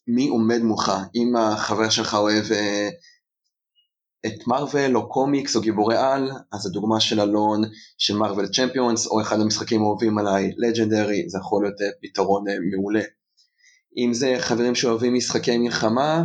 [0.06, 2.88] מי עומד מולך, אם החבר שלך אוהב אה,
[4.26, 7.62] את מארוול או קומיקס או גיבורי על, אז הדוגמה של אלון
[7.98, 13.02] של מארוול צ'מפיונס או אחד המשחקים האהובים עליי, לג'נדרי, זה יכול להיות אה, פתרון מעולה.
[13.96, 16.24] אם זה חברים שאוהבים משחקי מלחמה,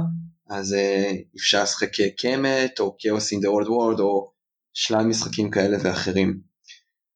[0.49, 4.31] אז uh, אפשר לשחק קמט או כאוס אין דה אולד וורד או
[4.73, 6.39] שלל משחקים כאלה ואחרים.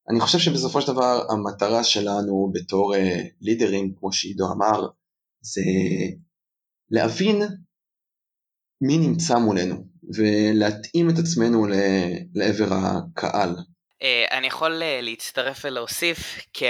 [0.09, 2.97] אני חושב שבסופו של דבר המטרה שלנו בתור uh,
[3.41, 4.87] לידרים, כמו שעידו אמר,
[5.41, 5.61] זה
[6.91, 7.41] להבין
[8.81, 9.75] מי נמצא מולנו
[10.15, 11.67] ולהתאים את עצמנו
[12.35, 13.55] לעבר הקהל.
[14.03, 16.19] Uh, אני יכול להצטרף ולהוסיף
[16.53, 16.63] כ...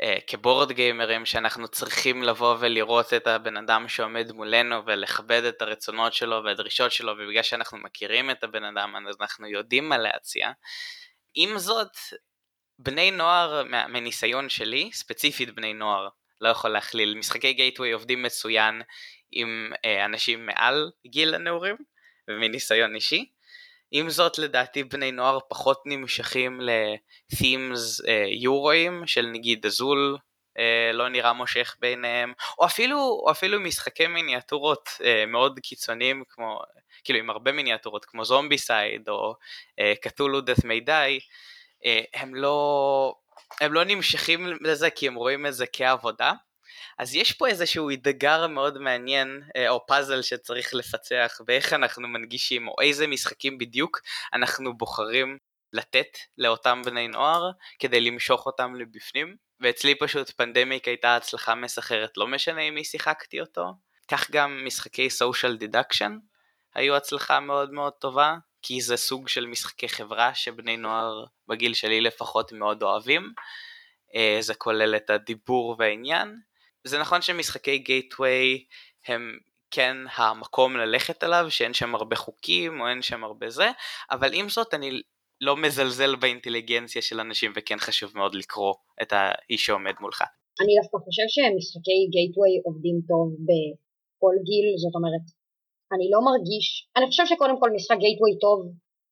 [0.00, 6.14] אה, כבורד גיימרים שאנחנו צריכים לבוא ולראות את הבן אדם שעומד מולנו ולכבד את הרצונות
[6.14, 10.50] שלו והדרישות שלו ובגלל שאנחנו מכירים את הבן אדם אז אנחנו יודעים מה להציע.
[11.34, 11.96] עם זאת,
[12.78, 16.08] בני נוער מניסיון שלי, ספציפית בני נוער,
[16.40, 18.82] לא יכול להכליל, משחקי גייטווי עובדים מצוין
[19.32, 21.76] עם אה, אנשים מעל גיל הנעורים
[22.28, 23.32] ומניסיון אישי.
[23.94, 30.18] עם זאת לדעתי בני נוער פחות נמשכים ל-themes אה, יורואים של נגיד אזול
[30.58, 36.60] אה, לא נראה מושך ביניהם או אפילו, או אפילו משחקי מיניאטורות אה, מאוד קיצוניים כמו
[37.04, 39.34] כאילו עם הרבה מיניאטורות כמו זומבי סייד או
[40.02, 41.18] קתולו דף מידי
[42.14, 43.14] הם לא
[43.60, 46.32] הם לא נמשכים לזה כי הם רואים את זה כעבודה
[46.98, 52.68] אז יש פה איזשהו אתגר מאוד מעניין, אה, או פאזל שצריך לפצח באיך אנחנו מנגישים,
[52.68, 54.00] או איזה משחקים בדיוק
[54.32, 55.38] אנחנו בוחרים
[55.72, 59.36] לתת לאותם בני נוער כדי למשוך אותם לבפנים.
[59.60, 63.64] ואצלי פשוט Pandemic הייתה הצלחה מסחררת, לא משנה עם מי שיחקתי אותו.
[64.08, 66.18] כך גם משחקי social deduction
[66.74, 72.00] היו הצלחה מאוד מאוד טובה, כי זה סוג של משחקי חברה שבני נוער בגיל שלי
[72.00, 73.32] לפחות מאוד אוהבים.
[74.14, 76.40] אה, זה כולל את הדיבור והעניין,
[76.84, 78.64] זה נכון שמשחקי גייטווי
[79.06, 79.38] הם
[79.70, 83.70] כן המקום ללכת אליו, שאין שם הרבה חוקים או אין שם הרבה זה,
[84.10, 84.90] אבל עם זאת אני
[85.40, 90.22] לא מזלזל באינטליגנציה של אנשים וכן חשוב מאוד לקרוא את האיש שעומד מולך.
[90.60, 95.26] אני דווקא חושב שמשחקי גייטווי עובדים טוב בכל גיל, זאת אומרת,
[95.94, 96.66] אני לא מרגיש,
[96.96, 98.58] אני חושב שקודם כל משחק גייטווי טוב,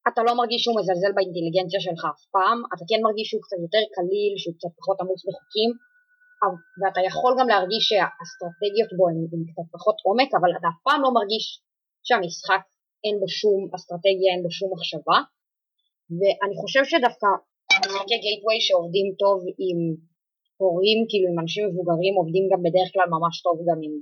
[0.09, 3.83] אתה לא מרגיש שהוא מזלזל באינטליגנציה שלך אף פעם, אתה כן מרגיש שהוא קצת יותר
[3.97, 5.71] קליל, שהוא קצת פחות עמוס בחוקים,
[6.78, 9.18] ואתה יכול גם להרגיש שהאסטרטגיות בו הן
[9.51, 11.45] קצת פחות עומק, אבל אתה אף פעם לא מרגיש
[12.07, 12.62] שהמשחק
[13.05, 15.18] אין בו שום אסטרטגיה, אין בו שום מחשבה,
[16.18, 17.30] ואני חושב שדווקא
[17.82, 19.78] משחקי גייטווי שעובדים טוב עם
[20.61, 23.95] הורים, כאילו עם אנשים מבוגרים, עובדים גם בדרך כלל ממש טוב גם עם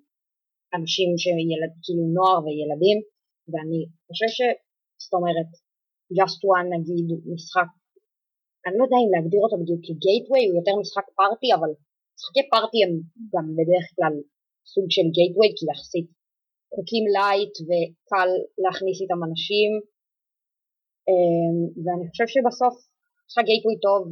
[0.76, 2.99] אנשים שילד, כאילו נוער וילדים,
[3.51, 4.41] ואני חושב ש...
[5.05, 5.51] זאת אומרת,
[6.18, 7.70] Just One נגיד משחק,
[8.64, 11.70] אני לא יודע אם להגדיר אותו בדיוק כ gateway, הוא יותר משחק party, אבל
[12.19, 12.93] משחקי party הם
[13.35, 14.14] גם בדרך כלל
[14.73, 16.09] סוג של gateway כי יחסית
[16.75, 18.31] חוקים light וקל
[18.62, 19.71] להכניס איתם אנשים
[21.09, 22.75] אמ, ואני חושב שבסוף
[23.27, 24.03] משחק gateway טוב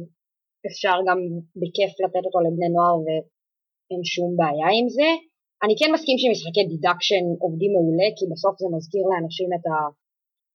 [0.67, 1.19] אפשר גם
[1.61, 5.09] בכיף לתת אותו לבני נוער ואין שום בעיה עם זה.
[5.63, 9.77] אני כן מסכים שמשחקי דידקשן עובדים מעולה כי בסוף זה מזכיר לאנשים את, ה,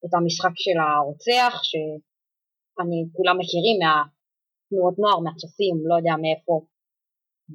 [0.04, 6.54] את המשחק של הרוצח שאני כולם מכירים מהתנועות נוער, מהצופים, לא יודע מאיפה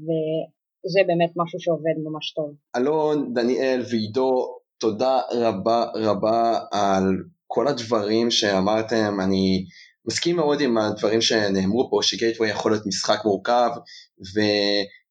[0.04, 2.54] וזה באמת משהו שעובד ממש טוב.
[2.76, 7.04] אלון, דניאל ועידו, תודה רבה רבה על
[7.48, 9.66] כל הדברים שאמרתם, אני
[10.06, 13.70] מסכים מאוד עם הדברים שנאמרו פה, שגייטווי יכול להיות משחק מורכב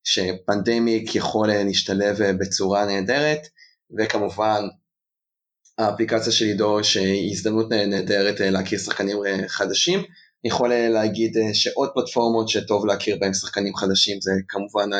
[0.06, 3.40] ושפנדמיק יכול להשתלב בצורה נהדרת,
[3.98, 4.62] וכמובן
[5.78, 9.16] האפליקציה של עידו שהיא הזדמנות נהדרת להכיר שחקנים
[9.46, 10.00] חדשים.
[10.46, 14.90] אני יכול להגיד שעוד פלטפורמות שטוב להכיר בהם שחקנים חדשים זה כמובן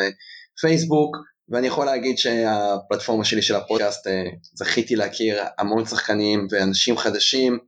[0.61, 1.17] פייסבוק,
[1.49, 4.07] ואני יכול להגיד שהפלטפורמה שלי של הפודקאסט,
[4.55, 7.59] זכיתי להכיר המון שחקנים ואנשים חדשים,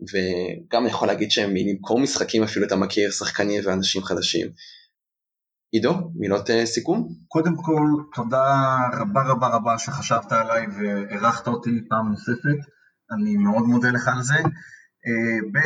[0.00, 4.46] וגם אני יכול להגיד שמלמכור משחקים אפילו אתה מכיר שחקנים ואנשים חדשים.
[5.72, 7.08] עידו, מילות סיכום?
[7.28, 7.82] קודם כל,
[8.14, 12.58] תודה רבה רבה רבה שחשבת עליי ואירחת אותי פעם נוספת,
[13.14, 14.34] אני מאוד מודה לך על זה.
[15.54, 15.58] ב',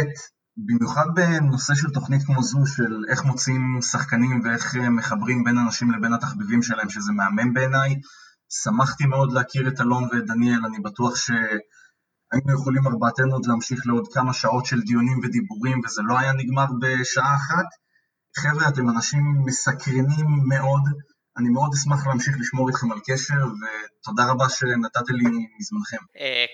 [0.66, 6.12] במיוחד בנושא של תוכנית כמו זו, של איך מוצאים שחקנים ואיך מחברים בין אנשים לבין
[6.12, 7.94] התחביבים שלהם, שזה מהמם בעיניי.
[8.62, 14.08] שמחתי מאוד להכיר את אלון ואת דניאל, אני בטוח שהיינו יכולים ארבעתנו עוד להמשיך לעוד
[14.12, 17.66] כמה שעות של דיונים ודיבורים, וזה לא היה נגמר בשעה אחת.
[18.36, 20.82] חבר'ה, אתם אנשים מסקרנים מאוד,
[21.38, 25.24] אני מאוד אשמח להמשיך לשמור איתכם על קשר, ותודה רבה שנתתם לי
[25.58, 26.04] מזמנכם.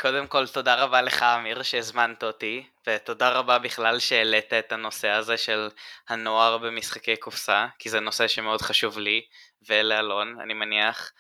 [0.01, 5.37] קודם כל, תודה רבה לך, אמיר, שהזמנת אותי, ותודה רבה בכלל שהעלית את הנושא הזה
[5.37, 5.69] של
[6.09, 9.21] הנוער במשחקי קופסה, כי זה נושא שמאוד חשוב לי,
[9.69, 11.11] ולאלון, אני מניח.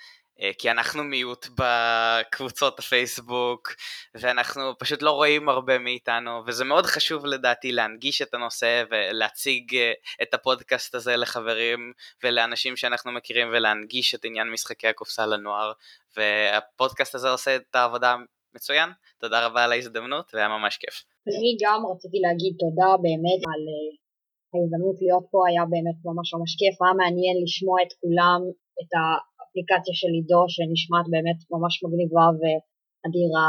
[0.58, 3.74] כי אנחנו מיעוט בקבוצות הפייסבוק
[4.14, 9.76] ואנחנו פשוט לא רואים הרבה מאיתנו וזה מאוד חשוב לדעתי להנגיש את הנושא ולהציג
[10.22, 11.92] את הפודקאסט הזה לחברים
[12.24, 15.72] ולאנשים שאנחנו מכירים ולהנגיש את עניין משחקי הקופסה לנוער.
[16.16, 18.16] והפודקאסט הזה עושה את העבודה
[18.54, 21.04] מצוין, תודה רבה על ההזדמנות והיה ממש כיף.
[21.26, 23.62] אני גם רציתי להגיד תודה באמת על
[24.52, 28.40] ההזדמנות להיות פה, היה באמת ממש ממש כיף, היה מעניין לשמוע את כולם,
[28.80, 29.00] את ה...
[29.54, 33.48] אפליקציה של עידו שנשמעת באמת ממש מגניבה ואדירה,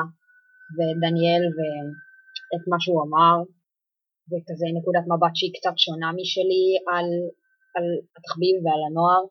[0.76, 3.36] ודניאל ואת מה שהוא אמר,
[4.30, 7.08] וכזה נקודת מבט שהיא קצת שונה משלי על,
[7.76, 7.86] על
[8.18, 9.22] התחביב ועל הנוער.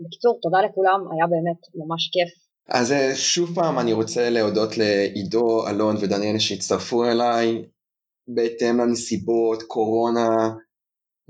[0.00, 2.30] בקיצור, תודה לכולם, היה באמת ממש כיף.
[2.78, 7.64] אז שוב פעם אני רוצה להודות לעידו, אלון ודניאל שהצטרפו אליי,
[8.34, 10.28] בהתאם לנסיבות, קורונה,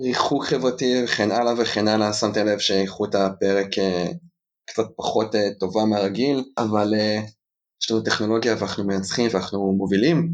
[0.01, 3.69] ריחוק חברתי וכן הלאה וכן הלאה, שמתם לב שאיכות הפרק
[4.67, 7.31] קצת פחות uh, טובה מהרגיל, אבל uh,
[7.83, 10.31] יש לנו טכנולוגיה ואנחנו מנצחים ואנחנו מובילים.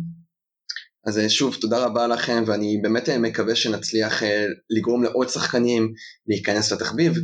[1.06, 4.22] אז uh, שוב, תודה רבה לכם, ואני באמת מקווה שנצליח
[4.70, 5.92] לגרום לעוד שחקנים
[6.26, 7.14] להיכנס לתחביב,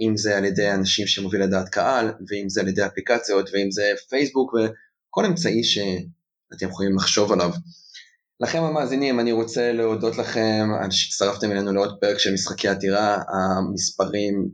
[0.00, 3.82] אם זה על ידי אנשים שמוביל לדעת קהל, ואם זה על ידי אפליקציות, ואם זה
[4.08, 7.50] פייסבוק, וכל אמצעי שאתם יכולים לחשוב עליו.
[8.40, 14.48] לכם המאזינים, אני רוצה להודות לכם על שהצטרפתם אלינו לעוד פרק של משחקי עתירה, המספרים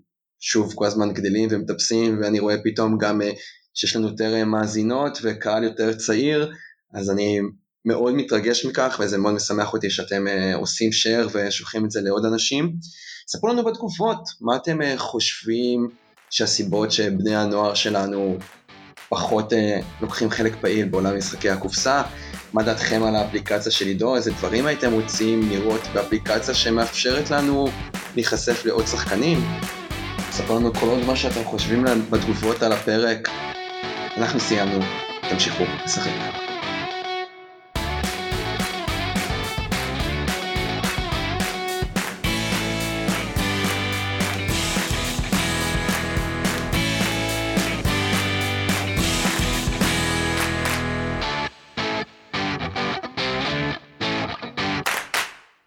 [0.45, 3.31] שוב כל הזמן גדלים ומטפסים ואני רואה פתאום גם אה,
[3.75, 6.53] שיש לנו יותר אה, מאזינות וקהל יותר צעיר
[6.95, 7.41] אז אני
[7.85, 12.25] מאוד מתרגש מכך וזה מאוד משמח אותי שאתם אה, עושים share ושולחים את זה לעוד
[12.25, 12.73] אנשים.
[13.29, 15.89] ספרו לנו בתגובות מה אתם חושבים
[16.31, 18.39] שהסיבות שבני הנוער שלנו
[19.09, 19.53] פחות
[20.01, 22.03] לוקחים חלק פעיל בעולם משחקי הקופסה,
[22.53, 27.69] מה דעתכם על האפליקציה של עידו, איזה דברים הייתם רוצים לראות באפליקציה שמאפשרת לנו
[28.15, 29.39] להיחשף לעוד שחקנים,
[30.33, 33.29] ספר לנו כל עוד מה שאתם חושבים בתגובות על הפרק.
[34.17, 34.79] אנחנו סיימנו,
[35.31, 36.52] תמשיכו לשחק.